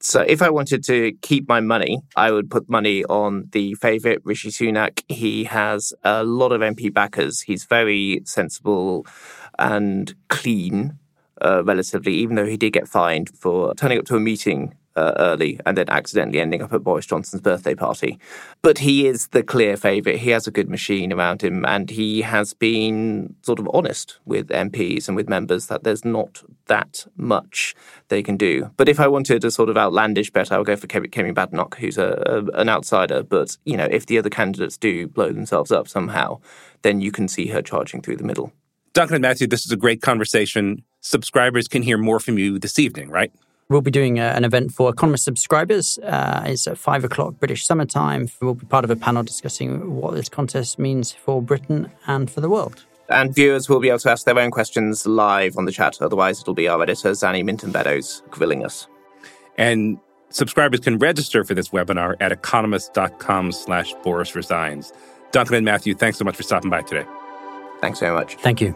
So 0.01 0.21
if 0.21 0.41
I 0.41 0.50
wanted 0.50 0.83
to 0.85 1.13
keep 1.21 1.47
my 1.47 1.61
money, 1.61 2.01
I 2.15 2.31
would 2.31 2.50
put 2.50 2.67
money 2.67 3.05
on 3.05 3.50
the 3.51 3.75
favourite, 3.75 4.19
Rishi 4.25 4.50
Sunak. 4.50 5.03
He 5.07 5.45
has 5.45 5.93
a 6.03 6.23
lot 6.23 6.51
of 6.51 6.59
MP 6.59 6.91
backers. 6.91 7.41
He's 7.41 7.65
very 7.65 8.21
sensible 8.25 9.05
and 9.59 10.13
clean 10.27 10.97
uh, 11.41 11.63
relatively, 11.63 12.13
even 12.13 12.36
though 12.36 12.45
he 12.45 12.57
did 12.57 12.71
get 12.71 12.88
fined 12.88 13.29
for 13.38 13.74
turning 13.75 13.98
up 13.98 14.05
to 14.05 14.15
a 14.15 14.19
meeting 14.19 14.75
uh, 14.95 15.13
early 15.17 15.60
and 15.65 15.77
then 15.77 15.89
accidentally 15.89 16.39
ending 16.39 16.62
up 16.62 16.74
at 16.74 16.83
Boris 16.83 17.05
Johnson's 17.05 17.41
birthday 17.41 17.75
party. 17.75 18.19
But 18.62 18.79
he 18.79 19.07
is 19.07 19.27
the 19.29 19.43
clear 19.43 19.77
favourite. 19.77 20.19
He 20.19 20.31
has 20.31 20.48
a 20.48 20.51
good 20.51 20.69
machine 20.69 21.13
around 21.13 21.41
him 21.41 21.65
and 21.65 21.89
he 21.89 22.21
has 22.21 22.53
been 22.53 23.36
sort 23.41 23.60
of 23.60 23.69
honest 23.74 24.19
with 24.25 24.50
MPs 24.50 25.07
and 25.07 25.15
with 25.15 25.29
members 25.29 25.67
that 25.67 25.83
there's 25.83 26.03
not 26.03 26.43
that 26.67 27.05
much 27.15 27.75
they 28.10 28.21
can 28.21 28.38
do. 28.38 28.71
But 28.77 28.89
if 28.89 29.00
I 29.00 29.07
wanted 29.07 29.43
a 29.43 29.51
sort 29.51 29.69
of 29.69 29.77
outlandish 29.77 30.31
bet, 30.31 30.51
I 30.51 30.57
would 30.57 30.67
go 30.67 30.75
for 30.75 30.88
Kemi 30.88 31.33
Badenoch, 31.33 31.75
who's 31.75 31.98
a, 31.98 32.21
a, 32.25 32.60
an 32.60 32.69
outsider. 32.69 33.24
But, 33.24 33.57
you 33.65 33.77
know, 33.77 33.88
if 33.89 34.05
the 34.05 34.17
other 34.17 34.29
candidates 34.29 34.77
do 34.77 35.07
blow 35.07 35.31
themselves 35.31 35.71
up 35.71 35.88
somehow, 35.88 36.41
then 36.81 37.01
you 37.01 37.12
can 37.12 37.27
see 37.27 37.48
her 37.48 37.62
charging 37.62 38.01
through 38.01 38.17
the 38.17 38.24
middle. 38.24 38.51
Duncan 38.93 39.15
and 39.15 39.21
Matthew, 39.21 39.48
this 39.48 39.65
is 39.65 39.71
a 39.71 39.77
great 39.77 40.01
conversation. 40.01 40.83
Subscribers 41.01 41.67
can 41.67 41.81
hear 41.81 41.98
more 41.98 42.20
from 42.20 42.38
you 42.38 42.60
this 42.60 42.79
evening, 42.79 43.10
right? 43.10 43.31
We'll 43.70 43.81
be 43.81 43.91
doing 43.91 44.20
a, 44.20 44.24
uh, 44.24 44.34
an 44.34 44.43
event 44.43 44.72
for 44.74 44.89
Economist 44.89 45.24
subscribers. 45.24 45.98
Uh, 46.00 46.43
it's 46.46 46.67
at 46.67 46.77
five 46.77 47.03
o'clock 47.03 47.36
British 47.39 47.65
summertime. 47.65 48.27
We'll 48.41 48.53
be 48.53 48.65
part 48.65 48.84
of 48.84 48.91
a 48.91 48.96
panel 48.96 49.24
discussing 49.24 49.96
what 49.96 50.13
this 50.13 50.29
contest 50.29 50.77
means 50.77 51.12
for 51.12 51.41
Britain 51.41 51.91
and 52.05 52.29
for 52.29 52.41
the 52.41 52.50
world. 52.50 52.84
And 53.10 53.34
viewers 53.34 53.70
will 53.70 53.79
be 53.79 53.89
able 53.89 54.00
to 54.00 54.12
ask 54.12 54.25
their 54.25 54.38
own 54.38 54.51
questions 54.51 55.05
live 55.08 55.58
on 55.58 55.65
the 55.65 55.72
chat. 55.72 56.01
Otherwise, 56.01 56.41
it'll 56.41 56.53
be 56.53 56.67
our 56.67 56.81
editor, 56.81 57.12
Zanny 57.12 57.43
Minton 57.43 57.72
Beddoes, 57.72 58.24
grilling 58.29 58.65
us. 58.65 58.88
And 59.58 60.00
subscribers 60.29 60.81
can 60.81 60.98
register 60.98 61.43
for 61.43 61.53
this 61.53 61.70
webinar 61.70 62.15
at 62.20 62.31
economist.com 62.31 63.51
slash 63.53 63.93
Boris 64.03 64.36
Resigns. 64.36 64.93
Duncan 65.31 65.55
and 65.55 65.65
Matthew, 65.65 65.93
thanks 65.96 66.17
so 66.17 66.25
much 66.25 66.36
for 66.36 66.43
stopping 66.43 66.70
by 66.70 66.81
today. 66.81 67.05
Thanks 67.79 68.00
very 68.00 68.13
much. 68.13 68.36
Thank 68.36 68.62
you. 68.62 68.75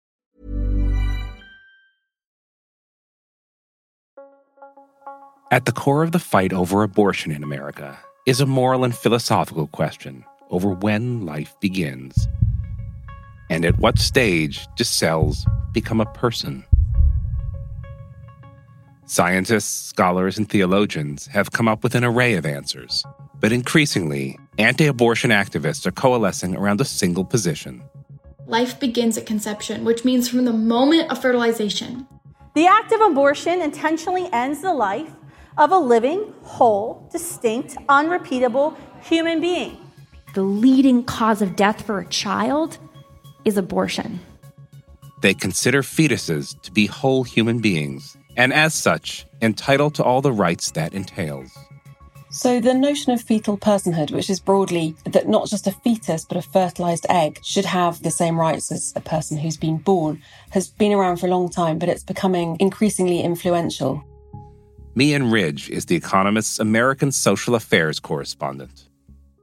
At 5.51 5.65
the 5.65 5.73
core 5.73 6.01
of 6.01 6.13
the 6.13 6.19
fight 6.19 6.53
over 6.53 6.81
abortion 6.81 7.31
in 7.31 7.43
America 7.43 7.99
is 8.25 8.39
a 8.39 8.45
moral 8.45 8.85
and 8.85 8.95
philosophical 8.95 9.67
question 9.67 10.23
over 10.49 10.69
when 10.69 11.25
life 11.25 11.53
begins 11.59 12.27
and 13.51 13.65
at 13.65 13.77
what 13.77 13.99
stage 13.99 14.65
do 14.77 14.85
cells 14.85 15.45
become 15.73 15.99
a 15.99 16.05
person? 16.13 16.63
Scientists, 19.05 19.87
scholars, 19.89 20.37
and 20.37 20.47
theologians 20.47 21.27
have 21.27 21.51
come 21.51 21.67
up 21.67 21.83
with 21.83 21.93
an 21.93 22.05
array 22.05 22.35
of 22.35 22.45
answers, 22.45 23.03
but 23.41 23.51
increasingly, 23.51 24.39
anti 24.57 24.87
abortion 24.87 25.31
activists 25.31 25.85
are 25.85 25.91
coalescing 25.91 26.55
around 26.55 26.79
a 26.79 26.85
single 26.85 27.25
position. 27.25 27.83
Life 28.47 28.79
begins 28.79 29.17
at 29.17 29.25
conception, 29.25 29.83
which 29.83 30.05
means 30.05 30.29
from 30.29 30.45
the 30.45 30.53
moment 30.53 31.11
of 31.11 31.21
fertilization. 31.21 32.07
The 32.55 32.67
act 32.67 32.93
of 32.93 33.01
abortion 33.01 33.61
intentionally 33.61 34.29
ends 34.31 34.61
the 34.61 34.73
life 34.73 35.11
of 35.57 35.71
a 35.71 35.77
living, 35.77 36.33
whole, 36.43 37.07
distinct, 37.11 37.77
unrepeatable 37.89 38.77
human 39.01 39.41
being. 39.41 39.77
The 40.33 40.43
leading 40.43 41.03
cause 41.03 41.41
of 41.41 41.55
death 41.55 41.85
for 41.85 41.99
a 41.99 42.05
child 42.05 42.77
is 43.43 43.57
abortion. 43.57 44.19
They 45.21 45.33
consider 45.33 45.81
fetuses 45.81 46.59
to 46.61 46.71
be 46.71 46.85
whole 46.87 47.23
human 47.23 47.59
beings, 47.59 48.17
and 48.37 48.53
as 48.53 48.73
such, 48.73 49.25
entitled 49.41 49.95
to 49.95 50.03
all 50.03 50.21
the 50.21 50.31
rights 50.31 50.71
that 50.71 50.93
entails. 50.93 51.51
So, 52.33 52.61
the 52.61 52.73
notion 52.73 53.11
of 53.11 53.21
fetal 53.21 53.57
personhood, 53.57 54.11
which 54.11 54.29
is 54.29 54.39
broadly 54.39 54.95
that 55.03 55.27
not 55.27 55.49
just 55.49 55.67
a 55.67 55.73
fetus 55.73 56.23
but 56.23 56.37
a 56.37 56.41
fertilized 56.41 57.05
egg 57.09 57.41
should 57.43 57.65
have 57.65 58.01
the 58.01 58.09
same 58.09 58.39
rights 58.39 58.71
as 58.71 58.93
a 58.95 59.01
person 59.01 59.37
who's 59.37 59.57
been 59.57 59.77
born, 59.77 60.23
has 60.51 60.69
been 60.69 60.93
around 60.93 61.17
for 61.17 61.27
a 61.27 61.29
long 61.29 61.49
time, 61.49 61.77
but 61.77 61.89
it's 61.89 62.03
becoming 62.03 62.55
increasingly 62.61 63.19
influential. 63.19 64.01
Mian 64.93 65.31
Ridge 65.31 65.69
is 65.69 65.85
The 65.85 65.95
Economist's 65.95 66.59
American 66.59 67.13
social 67.13 67.55
affairs 67.55 67.99
correspondent. 68.01 68.89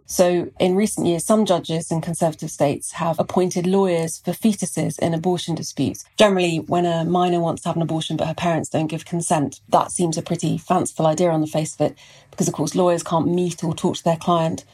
So, 0.04 0.50
in 0.60 0.74
recent 0.74 1.06
years, 1.06 1.24
some 1.24 1.46
judges 1.46 1.90
in 1.90 2.02
conservative 2.02 2.50
states 2.50 2.92
have 2.92 3.18
appointed 3.18 3.66
lawyers 3.66 4.18
for 4.18 4.32
fetuses 4.32 4.98
in 4.98 5.14
abortion 5.14 5.54
disputes. 5.54 6.04
Generally, 6.18 6.58
when 6.66 6.84
a 6.84 7.04
minor 7.04 7.40
wants 7.40 7.62
to 7.62 7.70
have 7.70 7.76
an 7.76 7.82
abortion 7.82 8.18
but 8.18 8.28
her 8.28 8.34
parents 8.34 8.68
don't 8.68 8.88
give 8.88 9.06
consent, 9.06 9.60
that 9.70 9.90
seems 9.90 10.18
a 10.18 10.22
pretty 10.22 10.58
fanciful 10.58 11.06
idea 11.06 11.30
on 11.30 11.40
the 11.40 11.46
face 11.46 11.74
of 11.74 11.80
it, 11.80 11.98
because 12.30 12.48
of 12.48 12.54
course, 12.54 12.74
lawyers 12.74 13.02
can't 13.02 13.28
meet 13.28 13.64
or 13.64 13.74
talk 13.74 13.96
to 13.96 14.04
their 14.04 14.16
client 14.16 14.64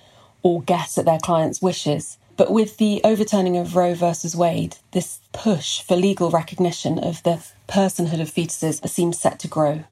or 0.42 0.62
guess 0.62 0.98
at 0.98 1.04
their 1.04 1.20
client's 1.20 1.62
wishes. 1.62 2.18
But 2.36 2.50
with 2.50 2.78
the 2.78 3.00
overturning 3.04 3.56
of 3.56 3.76
Roe 3.76 3.94
versus 3.94 4.34
Wade, 4.34 4.76
this 4.90 5.20
push 5.32 5.80
for 5.82 5.96
legal 5.96 6.30
recognition 6.30 6.98
of 6.98 7.22
the 7.22 7.44
personhood 7.68 8.20
of 8.20 8.32
fetuses 8.32 8.86
seems 8.88 9.20
set 9.20 9.38
to 9.40 9.48
grow. 9.48 9.84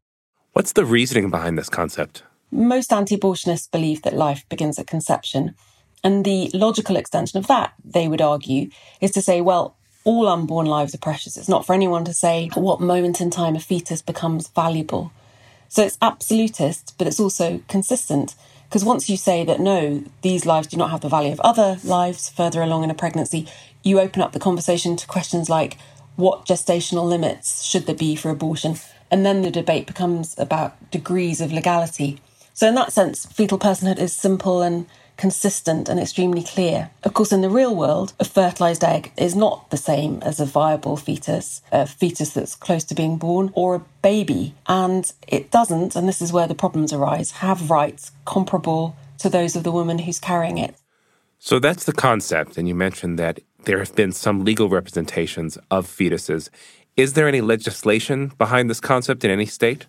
What's 0.52 0.72
the 0.72 0.84
reasoning 0.84 1.30
behind 1.30 1.56
this 1.56 1.70
concept? 1.70 2.24
Most 2.50 2.92
anti 2.92 3.16
abortionists 3.16 3.70
believe 3.70 4.02
that 4.02 4.12
life 4.12 4.46
begins 4.50 4.78
at 4.78 4.86
conception. 4.86 5.54
And 6.04 6.26
the 6.26 6.50
logical 6.52 6.96
extension 6.96 7.38
of 7.38 7.46
that, 7.46 7.72
they 7.82 8.06
would 8.06 8.20
argue, 8.20 8.68
is 9.00 9.12
to 9.12 9.22
say, 9.22 9.40
well, 9.40 9.76
all 10.04 10.28
unborn 10.28 10.66
lives 10.66 10.94
are 10.94 10.98
precious. 10.98 11.38
It's 11.38 11.48
not 11.48 11.64
for 11.64 11.72
anyone 11.72 12.04
to 12.04 12.12
say 12.12 12.50
at 12.54 12.60
what 12.60 12.82
moment 12.82 13.18
in 13.18 13.30
time 13.30 13.56
a 13.56 13.60
fetus 13.60 14.02
becomes 14.02 14.48
valuable. 14.48 15.10
So 15.70 15.84
it's 15.84 15.96
absolutist, 16.02 16.96
but 16.98 17.06
it's 17.06 17.20
also 17.20 17.62
consistent. 17.66 18.34
Because 18.68 18.84
once 18.84 19.08
you 19.08 19.16
say 19.16 19.46
that 19.46 19.58
no, 19.58 20.04
these 20.20 20.44
lives 20.44 20.66
do 20.66 20.76
not 20.76 20.90
have 20.90 21.00
the 21.00 21.08
value 21.08 21.32
of 21.32 21.40
other 21.40 21.78
lives 21.82 22.28
further 22.28 22.60
along 22.60 22.84
in 22.84 22.90
a 22.90 22.94
pregnancy, 22.94 23.48
you 23.82 23.98
open 23.98 24.20
up 24.20 24.32
the 24.32 24.38
conversation 24.38 24.96
to 24.96 25.06
questions 25.06 25.48
like 25.48 25.78
what 26.16 26.44
gestational 26.44 27.08
limits 27.08 27.62
should 27.62 27.86
there 27.86 27.94
be 27.94 28.16
for 28.16 28.28
abortion? 28.28 28.76
And 29.12 29.26
then 29.26 29.42
the 29.42 29.50
debate 29.50 29.86
becomes 29.86 30.34
about 30.38 30.90
degrees 30.90 31.42
of 31.42 31.52
legality. 31.52 32.18
So, 32.54 32.66
in 32.66 32.74
that 32.76 32.92
sense, 32.92 33.26
fetal 33.26 33.58
personhood 33.58 33.98
is 33.98 34.12
simple 34.12 34.62
and 34.62 34.86
consistent 35.18 35.88
and 35.88 36.00
extremely 36.00 36.42
clear. 36.42 36.90
Of 37.04 37.12
course, 37.12 37.30
in 37.30 37.42
the 37.42 37.50
real 37.50 37.76
world, 37.76 38.14
a 38.18 38.24
fertilized 38.24 38.82
egg 38.82 39.12
is 39.18 39.36
not 39.36 39.70
the 39.70 39.76
same 39.76 40.20
as 40.22 40.40
a 40.40 40.46
viable 40.46 40.96
fetus, 40.96 41.60
a 41.70 41.86
fetus 41.86 42.30
that's 42.30 42.56
close 42.56 42.84
to 42.84 42.94
being 42.94 43.18
born, 43.18 43.52
or 43.54 43.74
a 43.74 43.84
baby. 44.00 44.54
And 44.66 45.12
it 45.28 45.50
doesn't, 45.50 45.94
and 45.94 46.08
this 46.08 46.22
is 46.22 46.32
where 46.32 46.48
the 46.48 46.54
problems 46.54 46.92
arise, 46.92 47.32
have 47.32 47.70
rights 47.70 48.12
comparable 48.24 48.96
to 49.18 49.28
those 49.28 49.54
of 49.54 49.62
the 49.62 49.70
woman 49.70 49.98
who's 49.98 50.18
carrying 50.18 50.56
it. 50.56 50.74
So 51.38 51.58
that's 51.58 51.84
the 51.84 51.92
concept. 51.92 52.56
And 52.56 52.66
you 52.66 52.74
mentioned 52.74 53.18
that 53.18 53.40
there 53.64 53.78
have 53.78 53.94
been 53.94 54.12
some 54.12 54.44
legal 54.44 54.68
representations 54.68 55.58
of 55.70 55.86
fetuses. 55.86 56.48
Is 56.96 57.14
there 57.14 57.26
any 57.26 57.40
legislation 57.40 58.32
behind 58.38 58.68
this 58.68 58.80
concept 58.80 59.24
in 59.24 59.30
any 59.30 59.46
state? 59.46 59.86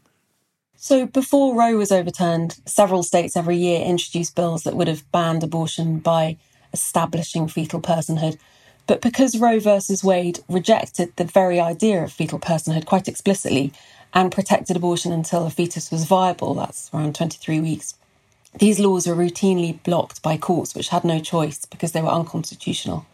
So, 0.75 1.05
before 1.05 1.55
Roe 1.55 1.77
was 1.77 1.91
overturned, 1.91 2.57
several 2.65 3.03
states 3.03 3.38
every 3.38 3.57
year 3.57 3.86
introduced 3.86 4.36
bills 4.36 4.63
that 4.63 4.75
would 4.75 4.88
have 4.88 5.10
banned 5.12 5.43
abortion 5.43 6.00
by 6.00 6.38
establishing 6.74 7.48
fetal 7.48 7.81
personhood. 7.81 8.38
But 8.88 9.01
because 9.01 9.39
Roe 9.39 9.60
versus 9.60 10.03
Wade 10.03 10.39
rejected 10.50 11.15
the 11.15 11.24
very 11.24 11.60
idea 11.60 12.03
of 12.03 12.12
fetal 12.12 12.39
personhood 12.39 12.86
quite 12.86 13.07
explicitly 13.07 13.72
and 14.13 14.31
protected 14.31 14.75
abortion 14.75 15.12
until 15.12 15.45
a 15.45 15.50
fetus 15.50 15.89
was 15.91 16.05
viable, 16.05 16.53
that's 16.53 16.89
around 16.93 17.15
23 17.15 17.62
weeks, 17.62 17.95
these 18.60 18.79
laws 18.79 19.07
were 19.07 19.15
routinely 19.15 19.81
blocked 19.83 20.22
by 20.22 20.38
courts 20.38 20.75
which 20.75 20.89
had 20.89 21.03
no 21.03 21.19
choice 21.19 21.65
because 21.65 21.93
they 21.93 22.01
were 22.01 22.10
unconstitutional. 22.10 23.05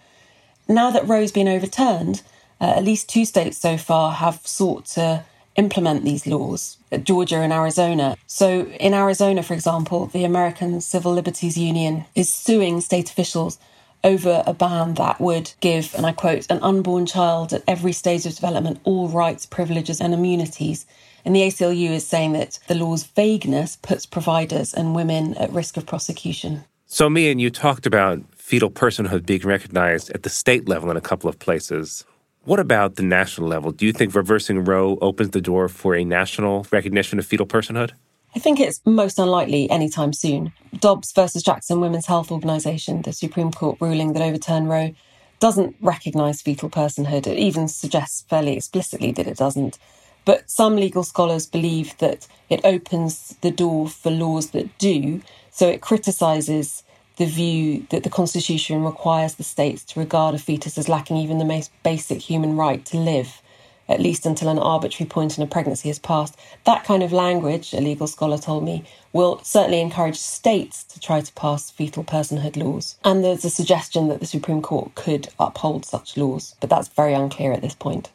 Now 0.68 0.92
that 0.92 1.08
Roe's 1.08 1.32
been 1.32 1.48
overturned, 1.48 2.22
uh, 2.62 2.74
at 2.78 2.84
least 2.84 3.10
two 3.10 3.26
states 3.26 3.58
so 3.58 3.78
far 3.78 4.12
have 4.12 4.46
sought 4.46 4.86
to 4.86 5.24
implement 5.56 6.04
these 6.04 6.26
laws, 6.26 6.78
Georgia 7.04 7.38
and 7.38 7.52
Arizona. 7.52 8.16
So, 8.28 8.66
in 8.80 8.94
Arizona, 8.94 9.44
for 9.44 9.54
example, 9.54 10.08
the 10.08 10.24
American 10.24 10.82
Civil 10.82 11.14
Liberties 11.14 11.58
Union 11.58 12.06
is 12.16 12.32
suing 12.32 12.82
state 12.82 13.10
officials 13.10 13.60
over 14.04 14.44
a 14.48 14.54
ban 14.54 14.94
that 14.94 15.20
would 15.20 15.52
give, 15.60 15.94
and 15.96 16.06
I 16.06 16.14
quote, 16.14 16.50
an 16.50 16.60
unborn 16.62 17.06
child 17.06 17.52
at 17.52 17.64
every 17.68 17.92
stage 17.92 18.26
of 18.26 18.36
development 18.36 18.80
all 18.84 19.10
rights, 19.10 19.46
privileges, 19.46 20.00
and 20.00 20.14
immunities. 20.14 20.86
And 21.26 21.36
the 21.36 21.42
ACLU 21.42 21.92
is 21.92 22.08
saying 22.08 22.32
that 22.34 22.60
the 22.68 22.76
law's 22.76 23.04
vagueness 23.04 23.76
puts 23.82 24.06
providers 24.06 24.74
and 24.74 24.96
women 24.96 25.36
at 25.36 25.52
risk 25.52 25.76
of 25.76 25.86
prosecution. 25.86 26.64
So, 26.86 27.10
Mian, 27.10 27.40
you 27.40 27.50
talked 27.50 27.86
about 27.86 28.24
fetal 28.34 28.72
personhood 28.72 29.26
being 29.26 29.42
recognized 29.42 30.10
at 30.12 30.24
the 30.24 30.30
state 30.30 30.68
level 30.68 30.90
in 30.90 30.98
a 30.98 31.02
couple 31.02 31.30
of 31.30 31.38
places. 31.38 32.06
What 32.46 32.60
about 32.60 32.96
the 32.96 33.04
national 33.04 33.48
level? 33.48 33.72
Do 33.72 33.86
you 33.86 33.92
think 33.92 34.16
reversing 34.16 34.64
Roe 34.64 34.98
opens 35.02 35.32
the 35.32 35.42
door 35.42 35.68
for 35.68 35.94
a 35.94 36.06
national 36.06 36.66
recognition 36.72 37.20
of 37.20 37.26
fetal 37.26 37.46
personhood? 37.46 37.92
I 38.34 38.40
think 38.40 38.60
it's 38.60 38.80
most 38.86 39.20
unlikely 39.20 39.70
anytime 39.70 40.14
soon. 40.14 40.54
Dobbs 40.80 41.12
versus 41.12 41.44
Jackson 41.44 41.82
Women's 41.82 42.06
Health 42.06 42.32
Organization, 42.32 43.02
the 43.02 43.12
Supreme 43.12 43.52
Court 43.52 43.78
ruling 43.82 44.14
that 44.14 44.22
overturned 44.22 44.70
Roe, 44.70 44.94
doesn't 45.40 45.76
recognize 45.82 46.42
fetal 46.42 46.70
personhood. 46.70 47.28
It 47.28 47.38
even 47.38 47.68
suggests 47.68 48.22
fairly 48.30 48.56
explicitly 48.56 49.12
that 49.14 49.28
it 49.28 49.38
doesn't. 49.38 49.78
But 50.24 50.50
some 50.50 50.78
legal 50.78 51.04
scholars 51.04 51.46
believe 51.46 51.98
that 51.98 52.28
it 52.50 52.62
opens 52.64 53.36
the 53.42 53.52
door 53.52 53.90
for 53.90 54.12
laws 54.12 54.52
that 54.52 54.78
do. 54.78 55.22
So 55.52 55.68
it 55.68 55.82
criticizes 55.82 56.84
the 57.20 57.26
view 57.26 57.86
that 57.90 58.04
the 58.04 58.10
Constitution 58.10 58.82
requires 58.82 59.36
the 59.36 59.44
states 59.44 59.84
to 59.84 60.00
regard 60.00 60.34
a 60.34 60.38
fetus 60.38 60.78
as 60.78 60.88
lacking 60.88 61.18
even 61.18 61.38
the 61.38 61.46
most 61.46 61.70
basic 61.84 62.20
human 62.20 62.56
right 62.56 62.86
to 62.86 62.98
live, 62.98 63.42
at 63.90 64.00
least 64.00 64.26
until 64.26 64.48
an 64.48 64.58
arbitrary 64.58 65.10
point 65.10 65.38
in 65.38 65.44
a 65.44 65.48
pregnancy 65.48 65.90
has 65.90 66.00
passed. 66.00 66.40
That 66.64 66.86
kind 66.86 67.04
of 67.04 67.12
language, 67.12 67.74
a 67.74 67.82
legal 67.82 68.08
scholar 68.08 68.38
told 68.38 68.64
me, 68.64 68.86
will 69.12 69.42
certainly 69.44 69.82
encourage 69.82 70.16
states 70.16 70.86
to 70.86 71.00
try 71.02 71.20
to 71.20 71.34
pass 71.34 71.70
fetal 71.70 72.06
personhood 72.06 72.56
laws. 72.56 72.96
And 73.04 73.22
there's 73.22 73.44
a 73.44 73.50
suggestion 73.50 74.08
that 74.08 74.22
the 74.22 74.26
Supreme 74.26 74.62
Court 74.62 74.96
could 74.96 75.28
uphold 75.42 75.84
such 75.86 76.16
laws, 76.16 76.56
but 76.62 76.70
that's 76.70 76.88
very 76.88 77.14
unclear 77.14 77.52
at 77.52 77.62
this 77.62 77.76
point. 77.76 78.10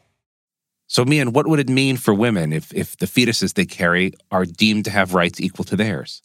So, 0.86 1.04
Mian, 1.04 1.34
what 1.34 1.46
would 1.46 1.60
it 1.60 1.68
mean 1.68 1.98
for 1.98 2.14
women 2.14 2.54
if, 2.54 2.72
if 2.72 2.96
the 2.96 3.06
fetuses 3.06 3.52
they 3.52 3.66
carry 3.66 4.14
are 4.30 4.46
deemed 4.46 4.86
to 4.86 4.90
have 4.90 5.12
rights 5.12 5.42
equal 5.42 5.66
to 5.66 5.76
theirs? 5.76 6.22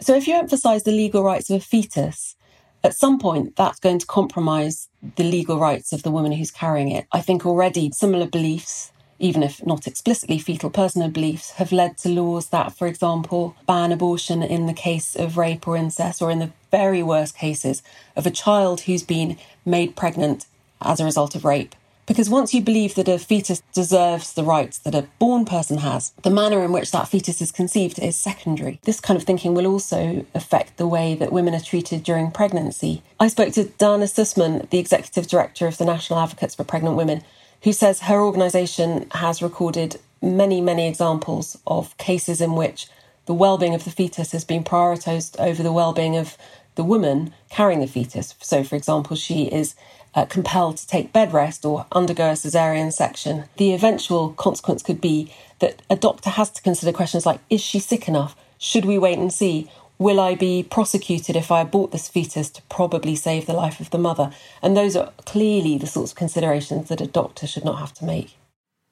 So, 0.00 0.14
if 0.14 0.28
you 0.28 0.34
emphasize 0.36 0.82
the 0.82 0.92
legal 0.92 1.22
rights 1.22 1.48
of 1.48 1.56
a 1.56 1.64
fetus, 1.64 2.36
at 2.84 2.94
some 2.94 3.18
point 3.18 3.56
that's 3.56 3.80
going 3.80 3.98
to 3.98 4.06
compromise 4.06 4.88
the 5.16 5.24
legal 5.24 5.58
rights 5.58 5.92
of 5.92 6.02
the 6.02 6.10
woman 6.10 6.32
who's 6.32 6.50
carrying 6.50 6.90
it. 6.90 7.06
I 7.12 7.20
think 7.20 7.46
already 7.46 7.90
similar 7.92 8.26
beliefs, 8.26 8.92
even 9.18 9.42
if 9.42 9.64
not 9.64 9.86
explicitly 9.86 10.38
fetal 10.38 10.70
personhood 10.70 11.12
beliefs, 11.12 11.52
have 11.52 11.72
led 11.72 11.96
to 11.98 12.10
laws 12.10 12.48
that, 12.48 12.76
for 12.76 12.86
example, 12.86 13.56
ban 13.66 13.90
abortion 13.90 14.42
in 14.42 14.66
the 14.66 14.74
case 14.74 15.16
of 15.16 15.36
rape 15.36 15.66
or 15.66 15.76
incest, 15.76 16.20
or 16.20 16.30
in 16.30 16.38
the 16.38 16.52
very 16.70 17.02
worst 17.02 17.36
cases 17.36 17.82
of 18.14 18.26
a 18.26 18.30
child 18.30 18.82
who's 18.82 19.02
been 19.02 19.38
made 19.64 19.96
pregnant 19.96 20.46
as 20.82 21.00
a 21.00 21.04
result 21.04 21.34
of 21.34 21.44
rape. 21.44 21.74
Because 22.06 22.30
once 22.30 22.54
you 22.54 22.62
believe 22.62 22.94
that 22.94 23.08
a 23.08 23.18
fetus 23.18 23.62
deserves 23.74 24.32
the 24.32 24.44
rights 24.44 24.78
that 24.78 24.94
a 24.94 25.08
born 25.18 25.44
person 25.44 25.78
has, 25.78 26.12
the 26.22 26.30
manner 26.30 26.62
in 26.62 26.70
which 26.70 26.92
that 26.92 27.08
fetus 27.08 27.40
is 27.40 27.50
conceived 27.50 27.98
is 27.98 28.14
secondary. 28.14 28.78
This 28.84 29.00
kind 29.00 29.16
of 29.16 29.24
thinking 29.24 29.54
will 29.54 29.66
also 29.66 30.24
affect 30.32 30.76
the 30.76 30.86
way 30.86 31.16
that 31.16 31.32
women 31.32 31.52
are 31.52 31.60
treated 31.60 32.04
during 32.04 32.30
pregnancy. 32.30 33.02
I 33.18 33.26
spoke 33.26 33.52
to 33.54 33.64
Dana 33.64 34.04
Sussman, 34.04 34.70
the 34.70 34.78
executive 34.78 35.26
director 35.26 35.66
of 35.66 35.78
the 35.78 35.84
National 35.84 36.20
Advocates 36.20 36.54
for 36.54 36.62
Pregnant 36.62 36.96
Women, 36.96 37.22
who 37.62 37.72
says 37.72 38.02
her 38.02 38.20
organisation 38.20 39.08
has 39.10 39.42
recorded 39.42 39.98
many, 40.22 40.60
many 40.60 40.86
examples 40.86 41.58
of 41.66 41.96
cases 41.98 42.40
in 42.40 42.54
which 42.54 42.86
the 43.26 43.34
well-being 43.34 43.74
of 43.74 43.82
the 43.82 43.90
fetus 43.90 44.30
has 44.30 44.44
been 44.44 44.62
prioritised 44.62 45.40
over 45.40 45.60
the 45.60 45.72
well-being 45.72 46.16
of 46.16 46.38
the 46.76 46.84
woman 46.84 47.34
carrying 47.50 47.80
the 47.80 47.86
fetus. 47.88 48.36
So, 48.40 48.62
for 48.62 48.76
example, 48.76 49.16
she 49.16 49.46
is 49.46 49.74
uh, 50.16 50.24
compelled 50.24 50.78
to 50.78 50.86
take 50.86 51.12
bed 51.12 51.32
rest 51.32 51.64
or 51.64 51.86
undergo 51.92 52.30
a 52.30 52.32
cesarean 52.32 52.92
section, 52.92 53.44
the 53.58 53.74
eventual 53.74 54.30
consequence 54.30 54.82
could 54.82 55.00
be 55.00 55.32
that 55.60 55.80
a 55.88 55.96
doctor 55.96 56.30
has 56.30 56.50
to 56.50 56.62
consider 56.62 56.92
questions 56.92 57.26
like 57.26 57.40
Is 57.50 57.60
she 57.60 57.78
sick 57.78 58.08
enough? 58.08 58.34
Should 58.58 58.86
we 58.86 58.98
wait 58.98 59.18
and 59.18 59.32
see? 59.32 59.70
Will 59.98 60.18
I 60.18 60.34
be 60.34 60.62
prosecuted 60.62 61.36
if 61.36 61.50
I 61.50 61.62
abort 61.62 61.90
this 61.90 62.08
fetus 62.08 62.50
to 62.50 62.62
probably 62.62 63.14
save 63.14 63.46
the 63.46 63.54
life 63.54 63.80
of 63.80 63.90
the 63.90 63.98
mother? 63.98 64.30
And 64.62 64.76
those 64.76 64.96
are 64.96 65.12
clearly 65.24 65.78
the 65.78 65.86
sorts 65.86 66.12
of 66.12 66.18
considerations 66.18 66.88
that 66.88 67.00
a 67.00 67.06
doctor 67.06 67.46
should 67.46 67.64
not 67.64 67.78
have 67.78 67.94
to 67.94 68.04
make. 68.04 68.36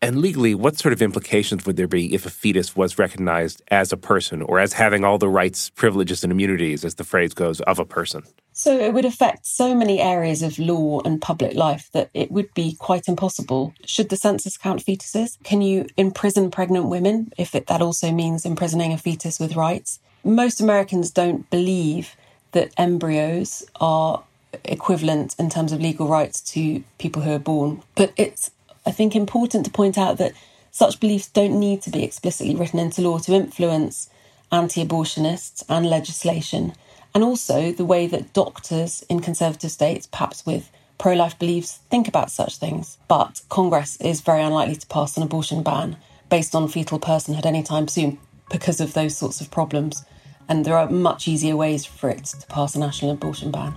And 0.05 0.21
legally, 0.21 0.55
what 0.55 0.79
sort 0.79 0.93
of 0.93 1.01
implications 1.01 1.65
would 1.65 1.77
there 1.77 1.89
be 1.89 2.13
if 2.13 2.27
a 2.27 2.31
fetus 2.31 2.77
was 2.77 2.99
recognized 2.99 3.63
as 3.69 3.91
a 3.91 3.97
person 3.97 4.43
or 4.43 4.61
as 4.61 4.75
having 4.75 5.03
all 5.03 5.17
the 5.17 5.31
rights, 5.31 5.71
privileges, 5.71 6.23
and 6.23 6.31
immunities, 6.31 6.85
as 6.85 6.97
the 6.97 7.05
phrase 7.05 7.33
goes, 7.33 7.63
of 7.63 7.79
a 7.79 7.87
person? 7.87 8.23
So 8.53 8.79
it 8.79 8.93
would 8.93 9.07
affect 9.07 9.47
so 9.47 9.75
many 9.75 10.03
areas 10.03 10.43
of 10.43 10.59
law 10.59 11.01
and 11.07 11.23
public 11.23 11.55
life 11.55 11.89
that 11.95 12.11
it 12.13 12.31
would 12.31 12.53
be 12.53 12.77
quite 12.79 13.09
impossible. 13.09 13.73
Should 13.87 14.11
the 14.11 14.19
census 14.19 14.59
count 14.59 14.85
fetuses? 14.85 15.43
Can 15.43 15.63
you 15.63 15.87
imprison 15.97 16.51
pregnant 16.51 16.91
women 16.91 17.33
if 17.39 17.55
it, 17.55 17.67
that 17.69 17.81
also 17.81 18.13
means 18.13 18.45
imprisoning 18.45 18.93
a 18.93 18.99
fetus 18.99 19.41
with 19.41 19.57
rights? 19.57 20.01
Most 20.23 20.61
Americans 20.61 21.11
don't 21.11 21.49
believe 21.49 22.15
that 22.53 22.75
embryos 22.77 23.65
are 23.81 24.23
equivalent 24.67 25.35
in 25.39 25.49
terms 25.49 25.73
of 25.73 25.81
legal 25.81 26.09
rights 26.09 26.43
to 26.53 26.85
people 26.99 27.23
who 27.23 27.33
are 27.33 27.39
born. 27.39 27.83
But 27.95 28.13
it's 28.19 28.51
I 28.87 28.91
think 28.91 29.17
important 29.17 29.65
to 29.65 29.71
point 29.71 29.97
out 29.97 30.19
that 30.19 30.33
such 30.71 31.01
beliefs 31.01 31.29
don't 31.29 31.59
need 31.59 31.83
to 31.83 31.91
be 31.91 32.03
explicitly 32.03 32.55
written 32.55 32.79
into 32.79 33.03
law 33.03 33.19
to 33.19 33.35
influence 33.35 34.11
anti 34.51 34.85
abortionists 34.85 35.63
and 35.69 35.89
legislation, 35.89 36.75
and 37.15 37.23
also 37.23 37.73
the 37.73 37.85
way 37.85 38.07
that 38.07 38.33
doctors 38.33 39.05
in 39.09 39.21
conservative 39.21 39.71
states, 39.71 40.07
perhaps 40.07 40.45
with 40.45 40.71
pro 40.99 41.15
life 41.15 41.39
beliefs, 41.39 41.79
think 41.91 42.09
about 42.09 42.31
such 42.31 42.57
things. 42.57 42.99
But 43.09 43.43
Congress 43.49 43.97
is 44.01 44.21
very 44.21 44.43
unlikely 44.43 44.77
to 44.77 44.87
pass 44.87 45.17
an 45.17 45.23
abortion 45.23 45.63
ban 45.63 45.97
based 46.29 46.55
on 46.55 46.69
fetal 46.69 46.99
personhood 46.99 47.47
anytime 47.47 47.89
soon 47.89 48.19
because 48.51 48.81
of 48.81 48.95
those 48.95 49.17
sorts 49.17 49.41
of 49.41 49.51
problems. 49.51 50.05
And 50.49 50.65
there 50.65 50.77
are 50.77 50.91
much 50.91 51.27
easier 51.27 51.57
ways 51.57 51.85
for 51.85 52.11
it 52.11 52.25
to 52.25 52.47
pass 52.49 52.75
a 52.75 52.79
national 52.79 53.13
abortion 53.13 53.51
ban. 53.51 53.77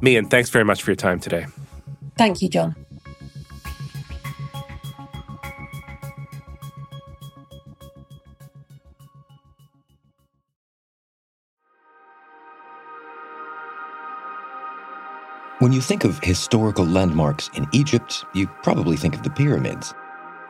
Mian, 0.00 0.28
thanks 0.28 0.50
very 0.50 0.64
much 0.64 0.82
for 0.82 0.90
your 0.90 0.96
time 0.96 1.20
today. 1.20 1.46
Thank 2.16 2.42
you, 2.42 2.48
Jon. 2.48 2.74
When 15.62 15.70
you 15.70 15.80
think 15.80 16.02
of 16.02 16.18
historical 16.24 16.84
landmarks 16.84 17.48
in 17.54 17.68
Egypt, 17.72 18.24
you 18.34 18.48
probably 18.64 18.96
think 18.96 19.14
of 19.14 19.22
the 19.22 19.30
pyramids. 19.30 19.94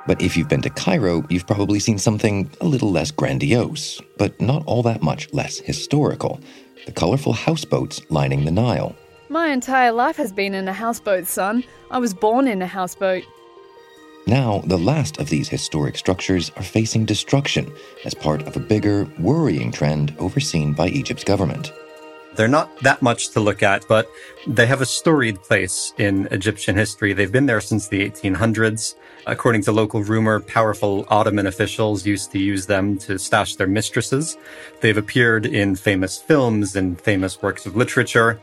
But 0.07 0.23
if 0.23 0.39
you've 0.39 0.49
been 0.49 0.63
to 0.63 0.71
Cairo, 0.71 1.23
you've 1.29 1.47
probably 1.47 1.81
seen 1.81 1.99
something 1.99 2.51
a 2.63 2.67
little 2.67 2.91
less 2.91 3.11
grandiose, 3.11 4.01
but 4.17 4.41
not 4.41 4.65
all 4.65 4.83
that 4.85 5.03
much 5.03 5.31
less 5.35 5.59
historical 5.59 6.41
the 6.87 6.93
colorful 6.93 7.35
houseboats 7.35 8.01
lining 8.09 8.47
the 8.47 8.51
Nile. 8.51 8.97
My 9.29 9.49
entire 9.49 9.93
life 9.93 10.17
has 10.17 10.33
been 10.33 10.55
in 10.55 10.67
a 10.67 10.73
houseboat, 10.73 11.27
son. 11.27 11.63
I 11.91 11.99
was 11.99 12.15
born 12.15 12.49
in 12.49 12.63
a 12.63 12.67
houseboat. 12.67 13.23
Now, 14.27 14.63
the 14.65 14.79
last 14.79 15.19
of 15.19 15.29
these 15.29 15.47
historic 15.47 15.99
structures 15.99 16.51
are 16.57 16.63
facing 16.63 17.05
destruction 17.05 17.71
as 18.07 18.15
part 18.15 18.47
of 18.47 18.57
a 18.57 18.61
bigger, 18.61 19.07
worrying 19.19 19.73
trend 19.73 20.17
overseen 20.19 20.73
by 20.73 20.89
Egypt's 20.89 21.25
government. 21.25 21.71
They're 22.35 22.49
not 22.49 22.75
that 22.79 23.03
much 23.03 23.31
to 23.31 23.41
look 23.41 23.63
at, 23.63 23.87
but 23.89 24.11
they 24.47 24.67
have 24.67 24.81
a 24.81 24.87
storied 24.87 25.43
place 25.43 25.93
in 25.99 26.29
Egyptian 26.31 26.77
history. 26.77 27.13
They've 27.13 27.31
been 27.31 27.47
there 27.47 27.61
since 27.61 27.89
the 27.89 28.09
1800s. 28.09 28.95
According 29.27 29.63
to 29.65 29.73
local 29.73 30.03
rumor, 30.03 30.41
powerful 30.41 31.05
Ottoman 31.09 31.47
officials 31.47 32.07
used 32.07 32.33
to 32.33 32.39
use 32.39 32.67
them 32.67 32.97
to 32.99 33.19
stash 33.19 33.57
their 33.57 33.67
mistresses. 33.67 34.39
They've 34.81 34.97
appeared 34.97 35.45
in 35.47 35.77
famous 35.77 36.19
films 36.19 36.75
and 36.75 37.01
famous 37.01 37.43
works 37.43 37.67
of 37.67 37.77
literature. 37.77 38.41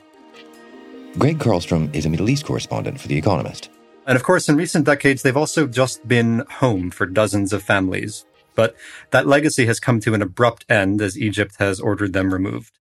Greg 1.17 1.39
Carlstrom 1.39 1.93
is 1.95 2.06
a 2.06 2.10
Middle 2.10 2.30
East 2.30 2.45
correspondent 2.45 3.02
for 3.02 3.08
The 3.08 3.17
Economist. 3.17 3.69
And 4.06 4.15
of 4.15 4.23
course, 4.23 4.47
in 4.47 4.56
recent 4.56 4.86
decades, 4.86 5.23
they've 5.23 5.36
also 5.36 5.67
just 5.67 6.08
been 6.08 6.43
home 6.49 6.91
for 6.91 7.06
dozens 7.06 7.52
of 7.54 7.63
families. 7.63 8.25
But 8.56 8.75
that 9.12 9.28
legacy 9.28 9.65
has 9.65 9.80
come 9.80 9.99
to 10.02 10.13
an 10.13 10.21
abrupt 10.21 10.65
end 10.69 11.02
as 11.02 11.17
Egypt 11.17 11.56
has 11.60 11.80
ordered 11.80 12.13
them 12.13 12.32
removed. 12.32 12.79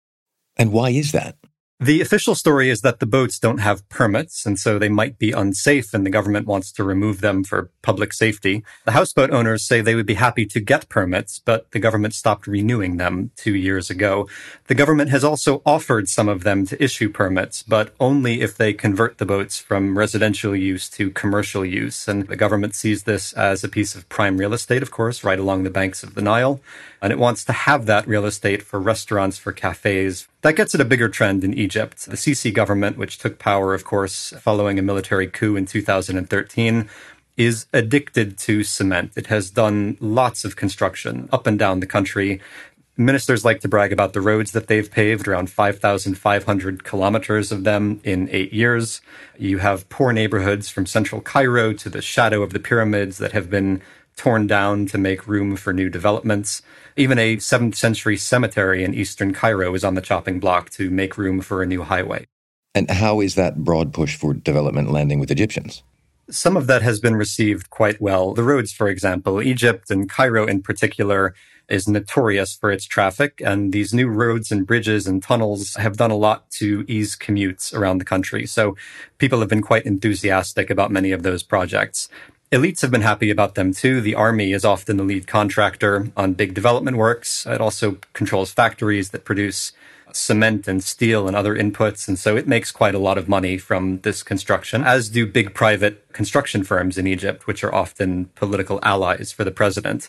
And 0.59 0.73
why 0.73 0.91
is 0.91 1.13
that? 1.13 1.37
The 1.81 2.01
official 2.01 2.35
story 2.35 2.71
is 2.71 2.81
that 2.81 2.99
the 2.99 3.07
boats 3.07 3.39
don't 3.39 3.59
have 3.59 3.89
permits, 3.89 4.45
and 4.45 4.59
so 4.59 4.81
they 4.81 4.89
might 4.89 5.17
be 5.17 5.31
unsafe, 5.31 5.95
and 5.95 6.05
the 6.05 6.11
government 6.11 6.49
wants 6.49 6.73
to 6.73 6.83
remove 6.83 7.21
them 7.21 7.45
for 7.45 7.71
public 7.83 8.13
safety. 8.13 8.65
The 8.85 8.91
houseboat 8.91 9.31
owners 9.31 9.63
say 9.63 9.81
they 9.81 9.95
would 9.95 10.05
be 10.05 10.15
happy 10.15 10.45
to 10.47 10.59
get 10.59 10.89
permits, 10.89 11.39
but 11.39 11.71
the 11.71 11.79
government 11.79 12.15
stopped 12.15 12.49
renewing 12.49 12.97
them 12.97 13.31
two 13.37 13.55
years 13.55 13.91
ago. 13.91 14.27
The 14.67 14.75
government 14.75 15.11
has 15.11 15.23
also 15.23 15.63
offered 15.65 16.09
some 16.09 16.29
of 16.29 16.43
them 16.43 16.67
to 16.67 16.83
issue 16.83 17.11
permits, 17.11 17.63
but 17.63 17.95
only 18.01 18.41
if 18.41 18.57
they 18.57 18.73
convert 18.73 19.19
the 19.19 19.27
boats 19.27 19.61
from 19.61 19.97
residential 19.97 20.57
use 20.57 20.89
to 20.91 21.11
commercial 21.13 21.65
use. 21.65 22.09
And 22.09 22.27
the 22.27 22.35
government 22.35 22.75
sees 22.75 23.05
this 23.05 23.33
as 23.35 23.63
a 23.63 23.69
piece 23.69 23.95
of 23.95 24.09
prime 24.09 24.39
real 24.39 24.53
estate, 24.53 24.83
of 24.83 24.91
course, 24.91 25.23
right 25.23 25.39
along 25.39 25.63
the 25.63 25.71
banks 25.71 26.03
of 26.03 26.17
the 26.17 26.23
Nile 26.23 26.61
and 27.01 27.13
it 27.13 27.19
wants 27.19 27.45
to 27.45 27.53
have 27.53 27.87
that 27.87 28.07
real 28.07 28.25
estate 28.25 28.63
for 28.63 28.81
restaurants, 28.81 29.39
for 29.39 29.53
cafes. 29.53 30.27
That 30.43 30.55
gets 30.55 30.73
at 30.75 30.81
a 30.81 30.85
bigger 30.85 31.09
trend 31.09 31.43
in 31.43 31.53
Egypt. 31.53 32.07
The 32.07 32.17
Sisi 32.17 32.55
government, 32.55 32.97
which 32.97 33.19
took 33.19 33.41
power, 33.41 33.75
of 33.75 33.85
course, 33.85 34.33
following 34.41 34.79
a 34.79 34.83
military 34.83 35.27
coup 35.27 35.57
in 35.57 35.67
2013, 35.67 36.89
is 37.37 37.67
addicted 37.73 38.39
to 38.39 38.63
cement. 38.63 39.13
It 39.17 39.27
has 39.27 39.51
done 39.51 39.97
lots 40.01 40.45
of 40.45 40.55
construction 40.55 41.29
up 41.33 41.49
and 41.49 41.59
down 41.59 41.81
the 41.81 41.87
country. 41.87 42.41
Ministers 42.97 43.45
like 43.45 43.61
to 43.61 43.69
brag 43.69 43.93
about 43.93 44.13
the 44.13 44.21
roads 44.21 44.53
that 44.53 44.69
they've 44.69 44.91
paved, 44.91 45.27
around 45.27 45.51
5,500 45.51 46.85
kilometers 46.85 47.51
of 47.51 47.65
them 47.65 48.01
in 48.05 48.29
eight 48.31 48.53
years. 48.53 49.01
You 49.39 49.59
have 49.59 49.89
poor 49.89 50.13
neighborhoods 50.13 50.69
from 50.69 50.87
central 50.87 51.21
Cairo 51.21 51.73
to 51.73 51.91
the 51.91 52.03
shadow 52.03 52.43
of 52.43 52.53
the 52.53 52.61
pyramids 52.61 53.19
that 53.19 53.33
have 53.33 53.51
been 53.51 53.83
torn 54.19 54.47
down 54.47 54.85
to 54.87 54.99
make 54.99 55.27
room 55.27 55.57
for 55.57 55.73
new 55.73 55.89
developments. 55.89 56.61
Even 56.97 57.19
a 57.19 57.37
7th 57.37 57.77
century 57.77 58.17
cemetery 58.17 58.85
in 58.85 58.93
eastern 58.93 59.33
Cairo 59.33 59.75
is 59.75 59.85
on 59.85 59.95
the 59.95 60.03
chopping 60.03 60.41
block 60.41 60.69
to 60.71 60.91
make 60.91 61.17
room 61.17 61.41
for 61.41 61.63
a 61.63 61.67
new 61.67 61.83
highway. 61.83 62.27
And 62.75 62.91
how 62.91 63.21
is 63.21 63.37
that 63.37 63.65
broad 63.65 63.95
push 63.95 64.17
for 64.17 64.35
development 64.35 64.91
landing 64.91 65.21
with 65.21 65.31
Egyptians? 65.31 65.83
Some 66.31 66.59
of 66.59 66.67
that 66.67 66.83
has 66.83 67.01
been 67.01 67.17
received 67.17 67.71
quite 67.71 68.01
well. 68.03 68.35
The 68.35 68.43
roads, 68.43 68.71
for 68.71 68.89
example, 68.89 69.41
Egypt 69.41 69.91
and 69.91 70.11
Cairo 70.11 70.47
in 70.47 70.61
particular 70.61 71.35
is 71.69 71.89
notorious 71.89 72.55
for 72.55 72.71
its 72.71 72.85
traffic. 72.85 73.41
And 73.45 73.73
these 73.73 73.95
new 73.95 74.09
roads 74.09 74.51
and 74.51 74.67
bridges 74.67 75.07
and 75.07 75.23
tunnels 75.23 75.75
have 75.77 75.97
done 75.97 76.11
a 76.11 76.17
lot 76.17 76.51
to 76.53 76.85
ease 76.89 77.17
commutes 77.17 77.75
around 77.75 77.99
the 77.99 78.05
country. 78.05 78.47
So 78.47 78.77
people 79.19 79.41
have 79.41 79.49
been 79.49 79.63
quite 79.63 79.87
enthusiastic 79.87 80.71
about 80.71 80.91
many 80.91 81.13
of 81.13 81.23
those 81.23 81.43
projects. 81.43 82.09
Elites 82.51 82.81
have 82.81 82.91
been 82.91 83.03
happy 83.03 83.29
about 83.29 83.57
them 83.57 83.75
too. 83.75 84.01
The 84.01 84.15
army 84.15 84.53
is 84.53 84.65
often 84.65 84.97
the 84.97 85.03
lead 85.03 85.27
contractor 85.27 86.11
on 86.17 86.33
big 86.33 86.55
development 86.55 86.97
works. 86.97 87.45
It 87.45 87.61
also 87.61 87.99
controls 88.15 88.53
factories 88.53 89.11
that 89.11 89.27
produce 89.27 89.73
cement 90.13 90.67
and 90.67 90.83
steel 90.83 91.29
and 91.29 91.37
other 91.37 91.55
inputs. 91.55 92.09
And 92.09 92.19
so 92.19 92.39
it 92.39 92.49
makes 92.49 92.73
quite 92.73 92.95
a 92.95 92.99
lot 92.99 93.19
of 93.19 93.29
money 93.29 93.59
from 93.59 94.01
this 94.01 94.23
construction, 94.23 94.83
as 94.83 95.11
do 95.11 95.27
big 95.27 95.53
private 95.53 96.11
construction 96.15 96.65
firms 96.65 96.97
in 96.97 97.07
Egypt, 97.07 97.47
which 97.47 97.63
are 97.63 97.75
often 97.75 98.31
political 98.35 98.81
allies 98.83 99.31
for 99.31 99.45
the 99.45 99.51
president. 99.51 100.09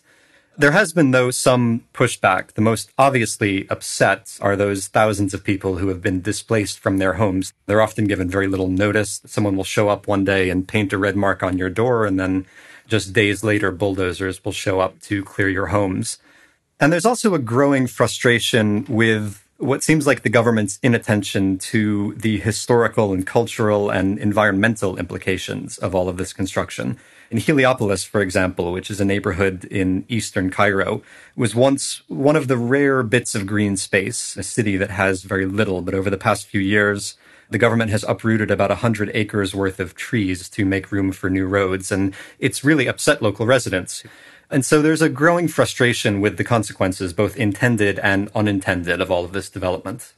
There 0.60 0.72
has 0.72 0.91
been, 0.91 1.12
though, 1.12 1.32
some 1.32 1.86
pushback. 1.93 2.52
The 2.52 2.62
most 2.62 2.91
obviously 2.98 3.65
upset 3.69 4.38
are 4.41 4.58
those 4.58 4.88
thousands 4.88 5.34
of 5.34 5.45
people 5.45 5.78
who 5.78 5.88
have 5.88 6.02
been 6.02 6.19
displaced 6.19 6.80
from 6.80 6.98
their 6.98 7.13
homes. 7.13 7.54
They're 7.65 7.82
often 7.82 8.08
given 8.08 8.30
very 8.30 8.45
little 8.45 8.67
notice. 8.67 9.22
Someone 9.26 9.56
will 9.56 9.63
show 9.63 9.88
up 9.88 10.06
one 10.06 10.26
day 10.26 10.50
and 10.50 10.67
paint 10.67 10.91
a 10.91 10.98
red 10.98 11.15
mark 11.15 11.43
on 11.43 11.58
your 11.58 11.69
door, 11.69 12.06
and 12.06 12.19
then 12.19 12.45
just 12.89 13.13
days 13.13 13.41
later, 13.41 13.72
bulldozers 13.72 14.43
will 14.43 14.52
show 14.52 14.82
up 14.82 15.00
to 15.04 15.24
clear 15.24 15.48
your 15.48 15.67
homes. 15.67 16.17
And 16.78 16.91
there's 16.91 17.06
also 17.06 17.34
a 17.34 17.39
growing 17.39 17.88
frustration 17.88 18.84
with 18.89 19.41
what 19.60 19.84
seems 19.84 20.08
like 20.08 20.22
the 20.22 20.30
government's 20.30 20.80
inattention 20.82 21.58
to 21.58 22.13
the 22.15 22.39
historical 22.39 23.12
and 23.12 23.28
cultural 23.28 23.89
and 23.89 24.17
environmental 24.17 24.98
implications 24.98 25.78
of 25.80 25.93
all 25.93 26.08
of 26.08 26.15
this 26.15 26.32
construction. 26.32 26.98
In 27.30 27.38
Heliopolis, 27.38 28.06
for 28.06 28.22
example, 28.22 28.72
which 28.72 28.89
is 28.89 29.02
a 29.02 29.06
neighborhood 29.06 29.65
in 29.65 30.06
eastern 30.08 30.50
Cairo, 30.50 31.02
was 31.36 31.56
once 31.56 32.02
one 32.08 32.38
of 32.38 32.48
the 32.48 32.58
rare 32.58 33.04
bits 33.04 33.36
of 33.36 33.45
green 33.45 33.76
space, 33.76 34.38
a 34.38 34.43
city 34.43 34.78
that 34.78 34.91
has 34.91 35.24
very 35.24 35.45
little, 35.45 35.82
but 35.82 35.93
over 35.93 36.10
the 36.10 36.17
past 36.17 36.48
few 36.48 36.62
years, 36.62 37.17
the 37.50 37.58
government 37.58 37.91
has 37.91 38.06
uprooted 38.06 38.50
about 38.50 38.69
100 38.69 39.12
acres 39.13 39.54
worth 39.54 39.82
of 39.82 39.93
trees 39.93 40.48
to 40.50 40.63
make 40.63 40.91
room 40.91 41.12
for 41.12 41.30
new 41.30 41.45
roads, 41.45 41.91
and 41.91 42.15
it's 42.39 42.63
really 42.63 42.88
upset 42.88 43.22
local 43.22 43.45
residents. 43.45 44.04
And 44.51 44.65
so 44.65 44.81
there's 44.81 45.01
a 45.01 45.09
growing 45.09 45.47
frustration 45.47 46.21
with 46.21 46.38
the 46.38 46.43
consequences, 46.43 47.13
both 47.13 47.38
intended 47.38 47.99
and 47.99 48.29
unintended, 48.33 48.99
of 48.99 49.12
all 49.12 49.23
of 49.23 49.31
this 49.31 49.49
development. 49.49 50.13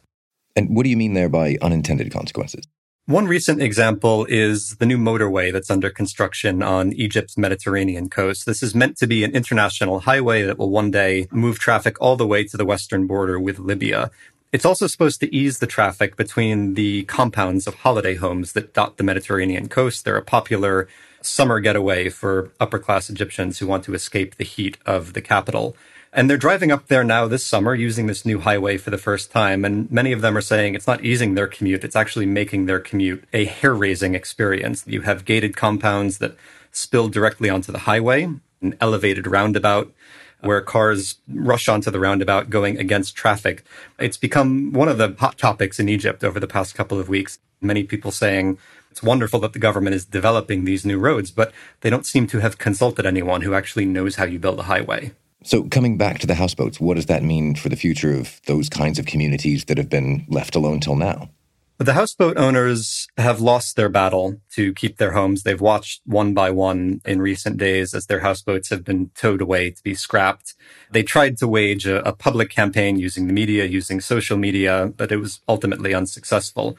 And 0.56 0.76
what 0.76 0.84
do 0.84 0.90
you 0.90 0.98
mean 0.98 1.14
there 1.14 1.30
by 1.30 1.58
unintended 1.62 2.12
consequences? 2.12 2.66
One 3.08 3.28
recent 3.28 3.62
example 3.62 4.26
is 4.30 4.76
the 4.78 4.86
new 4.86 4.98
motorway 4.98 5.52
that's 5.52 5.72
under 5.72 5.90
construction 5.90 6.62
on 6.62 6.94
Egypt's 6.94 7.38
Mediterranean 7.38 8.10
coast. 8.10 8.46
This 8.46 8.64
is 8.64 8.74
meant 8.74 8.96
to 8.98 9.08
be 9.08 9.24
an 9.24 9.32
international 9.32 10.02
highway 10.02 10.44
that 10.44 10.58
will 10.58 10.70
one 10.70 10.92
day 10.92 11.28
move 11.32 11.60
traffic 11.60 12.00
all 12.00 12.16
the 12.16 12.28
way 12.28 12.46
to 12.46 12.56
the 12.56 12.66
western 12.66 13.08
border 13.08 13.40
with 13.40 13.60
Libya. 13.60 14.12
It's 14.54 14.66
also 14.66 14.88
supposed 14.88 15.20
to 15.22 15.36
ease 15.36 15.60
the 15.60 15.68
traffic 15.68 16.16
between 16.16 16.76
the 16.76 17.04
compounds 17.04 17.68
of 17.68 17.76
holiday 17.76 18.16
homes 18.16 18.54
that 18.54 18.74
dot 18.74 18.98
the 18.98 19.04
Mediterranean 19.04 19.68
coast. 19.68 20.06
They're 20.06 20.16
a 20.16 20.22
popular 20.22 20.88
summer 21.22 21.60
getaway 21.60 22.10
for 22.10 22.52
upper 22.60 22.80
class 22.80 23.10
Egyptians 23.10 23.60
who 23.60 23.68
want 23.68 23.84
to 23.86 23.94
escape 23.94 24.36
the 24.36 24.44
heat 24.44 24.78
of 24.86 25.14
the 25.14 25.22
capital. 25.22 25.76
And 26.14 26.30
they're 26.30 26.38
driving 26.38 26.72
up 26.72 26.88
there 26.88 27.06
now 27.06 27.28
this 27.28 27.46
summer 27.46 27.74
using 27.74 28.08
this 28.08 28.26
new 28.26 28.40
highway 28.40 28.78
for 28.78 28.90
the 28.90 28.98
first 28.98 29.32
time. 29.32 29.64
And 29.64 29.90
many 29.90 30.12
of 30.12 30.22
them 30.22 30.36
are 30.36 30.42
saying 30.42 30.76
it's 30.76 30.88
not 30.88 31.06
easing 31.06 31.36
their 31.36 31.48
commute, 31.48 31.84
it's 31.84 31.96
actually 31.96 32.26
making 32.26 32.66
their 32.66 32.80
commute 32.80 33.24
a 33.32 33.46
hair 33.46 33.74
raising 33.74 34.14
experience. 34.14 34.84
You 34.86 35.02
have 35.02 35.24
gated 35.24 35.56
compounds 35.56 36.18
that 36.18 36.36
spill 36.72 37.08
directly 37.08 37.50
onto 37.50 37.72
the 37.72 37.80
highway, 37.80 38.24
an 38.62 38.76
elevated 38.82 39.26
roundabout 39.26 39.94
where 40.42 40.62
cars 40.62 41.16
rush 41.28 41.70
onto 41.70 41.92
the 41.92 42.00
roundabout 42.00 42.50
going 42.50 42.78
against 42.78 43.16
traffic. 43.16 43.64
It's 44.00 44.18
become 44.18 44.74
one 44.74 44.90
of 44.90 44.98
the 44.98 45.16
hot 45.20 45.38
topics 45.38 45.80
in 45.80 45.88
Egypt 45.88 46.24
over 46.24 46.40
the 46.40 46.48
past 46.48 46.76
couple 46.76 47.00
of 47.00 47.08
weeks. 47.08 47.40
Many 47.62 47.84
people 47.84 48.12
saying 48.12 48.58
it's 48.92 49.02
wonderful 49.02 49.40
that 49.40 49.54
the 49.54 49.60
government 49.60 49.96
is 49.96 50.06
developing 50.06 50.66
these 50.66 50.86
new 50.86 51.00
roads, 51.00 51.32
but 51.32 51.52
they 51.80 51.90
don't 51.90 52.06
seem 52.06 52.28
to 52.28 52.40
have 52.40 52.58
consulted 52.58 53.06
anyone 53.06 53.42
who 53.42 53.54
actually 53.54 53.86
knows 53.86 54.16
how 54.16 54.26
you 54.26 54.38
build 54.38 54.60
a 54.60 54.64
highway. 54.64 55.14
So, 55.44 55.64
coming 55.64 55.98
back 55.98 56.20
to 56.20 56.28
the 56.28 56.36
houseboats, 56.36 56.80
what 56.80 56.96
does 56.96 57.08
that 57.08 57.24
mean 57.24 57.56
for 57.56 57.70
the 57.70 57.76
future 57.76 58.14
of 58.14 58.40
those 58.46 58.70
kinds 58.70 59.00
of 59.00 59.08
communities 59.08 59.66
that 59.66 59.78
have 59.78 59.90
been 59.90 60.26
left 60.30 60.56
alone 60.56 60.82
till 60.82 60.96
now? 60.96 61.30
The 61.80 61.94
houseboat 61.94 62.38
owners 62.38 63.08
have 63.18 63.42
lost 63.42 63.76
their 63.76 63.90
battle 63.90 64.40
to 64.52 64.72
keep 64.72 64.98
their 64.98 65.14
homes. 65.14 65.42
They've 65.42 65.60
watched 65.60 66.02
one 66.06 66.36
by 66.36 66.52
one 66.52 67.02
in 67.06 67.24
recent 67.24 67.58
days 67.58 67.96
as 67.96 68.06
their 68.06 68.20
houseboats 68.20 68.70
have 68.70 68.84
been 68.84 69.10
towed 69.16 69.42
away 69.42 69.72
to 69.72 69.82
be 69.82 69.96
scrapped. 69.96 70.54
They 70.92 71.02
tried 71.02 71.38
to 71.38 71.48
wage 71.48 71.88
a, 71.88 72.08
a 72.08 72.14
public 72.14 72.52
campaign 72.52 73.00
using 73.00 73.26
the 73.26 73.34
media, 73.34 73.66
using 73.66 74.00
social 74.00 74.38
media, 74.38 74.94
but 74.96 75.12
it 75.12 75.18
was 75.18 75.40
ultimately 75.48 75.92
unsuccessful. 75.92 76.78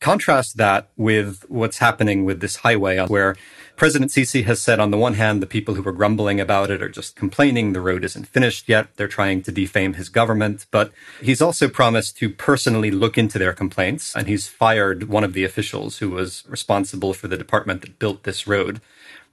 Contrast 0.00 0.56
that 0.56 0.88
with 0.96 1.44
what's 1.48 1.78
happening 1.78 2.24
with 2.24 2.40
this 2.40 2.56
highway, 2.56 3.04
where 3.06 3.34
President 3.74 4.10
Sisi 4.10 4.44
has 4.44 4.60
said, 4.60 4.80
on 4.80 4.90
the 4.90 4.98
one 4.98 5.14
hand, 5.14 5.40
the 5.40 5.46
people 5.46 5.74
who 5.74 5.82
were 5.82 5.92
grumbling 5.92 6.40
about 6.40 6.70
it 6.70 6.82
are 6.82 6.88
just 6.88 7.14
complaining 7.14 7.72
the 7.72 7.80
road 7.80 8.04
isn't 8.04 8.26
finished 8.26 8.68
yet. 8.68 8.88
They're 8.96 9.06
trying 9.06 9.42
to 9.42 9.52
defame 9.52 9.94
his 9.94 10.08
government. 10.08 10.66
But 10.72 10.92
he's 11.20 11.40
also 11.40 11.68
promised 11.68 12.16
to 12.18 12.28
personally 12.28 12.90
look 12.90 13.16
into 13.16 13.38
their 13.38 13.52
complaints. 13.52 14.16
And 14.16 14.26
he's 14.26 14.48
fired 14.48 15.08
one 15.08 15.24
of 15.24 15.32
the 15.32 15.44
officials 15.44 15.98
who 15.98 16.10
was 16.10 16.44
responsible 16.48 17.14
for 17.14 17.28
the 17.28 17.36
department 17.36 17.82
that 17.82 18.00
built 18.00 18.24
this 18.24 18.46
road. 18.46 18.80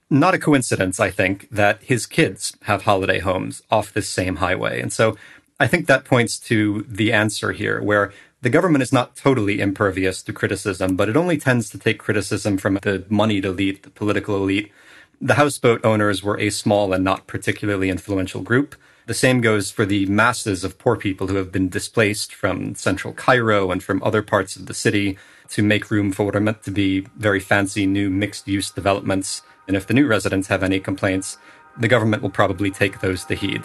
Not 0.10 0.36
a 0.36 0.40
coincidence, 0.40 1.00
I 1.00 1.10
think, 1.10 1.50
that 1.50 1.82
his 1.82 2.06
kids 2.06 2.56
have 2.64 2.84
holiday 2.84 3.20
homes 3.20 3.64
off 3.72 3.94
this 3.94 4.08
same 4.10 4.36
highway. 4.36 4.80
And 4.80 4.94
so 4.94 5.18
I 5.60 5.66
think 5.66 5.88
that 5.88 6.06
points 6.06 6.38
to 6.42 6.86
the 6.88 7.12
answer 7.12 7.52
here, 7.52 7.82
where 7.82 8.14
the 8.46 8.52
government 8.52 8.84
is 8.84 8.94
not 8.94 9.16
totally 9.16 9.60
impervious 9.60 10.22
to 10.22 10.32
criticism, 10.32 10.96
but 10.96 11.10
it 11.10 11.18
only 11.18 11.36
tends 11.36 11.68
to 11.68 11.80
take 11.80 11.98
criticism 11.98 12.60
from 12.60 12.76
the 12.84 13.04
moneyed 13.10 13.44
elite, 13.44 13.82
the 13.82 13.90
political 13.90 14.36
elite. 14.36 14.72
The 15.20 15.34
houseboat 15.34 15.84
owners 15.84 16.22
were 16.22 16.40
a 16.40 16.52
small 16.52 16.94
and 16.94 17.04
not 17.04 17.26
particularly 17.26 17.90
influential 17.90 18.44
group. 18.44 18.76
The 19.08 19.16
same 19.16 19.42
goes 19.42 19.72
for 19.72 19.84
the 19.84 20.06
masses 20.06 20.64
of 20.64 20.78
poor 20.78 20.96
people 20.96 21.26
who 21.26 21.38
have 21.38 21.52
been 21.52 21.70
displaced 21.70 22.36
from 22.36 22.76
central 22.76 23.16
Cairo 23.16 23.72
and 23.72 23.82
from 23.82 24.04
other 24.04 24.22
parts 24.22 24.56
of 24.56 24.68
the 24.68 24.76
city 24.76 25.18
to 25.50 25.64
make 25.64 25.90
room 25.90 26.12
for 26.12 26.24
what 26.24 26.36
are 26.36 26.40
meant 26.40 26.62
to 26.66 26.72
be 26.72 27.08
very 27.18 27.40
fancy 27.40 27.88
new 27.88 28.12
mixed 28.12 28.48
use 28.48 28.70
developments. 28.70 29.42
And 29.68 29.76
if 29.76 29.88
the 29.88 29.96
new 29.96 30.06
residents 30.06 30.50
have 30.50 30.62
any 30.62 30.80
complaints, 30.80 31.40
the 31.80 31.88
government 31.88 32.22
will 32.22 32.30
probably 32.30 32.70
take 32.70 33.00
those 33.00 33.26
to 33.26 33.34
heed. 33.34 33.64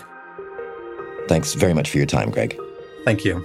Thanks 1.28 1.52
very 1.52 1.74
much 1.74 1.90
for 1.90 1.98
your 1.98 2.06
time, 2.06 2.30
Greg. 2.30 2.58
Thank 3.04 3.26
you. 3.26 3.44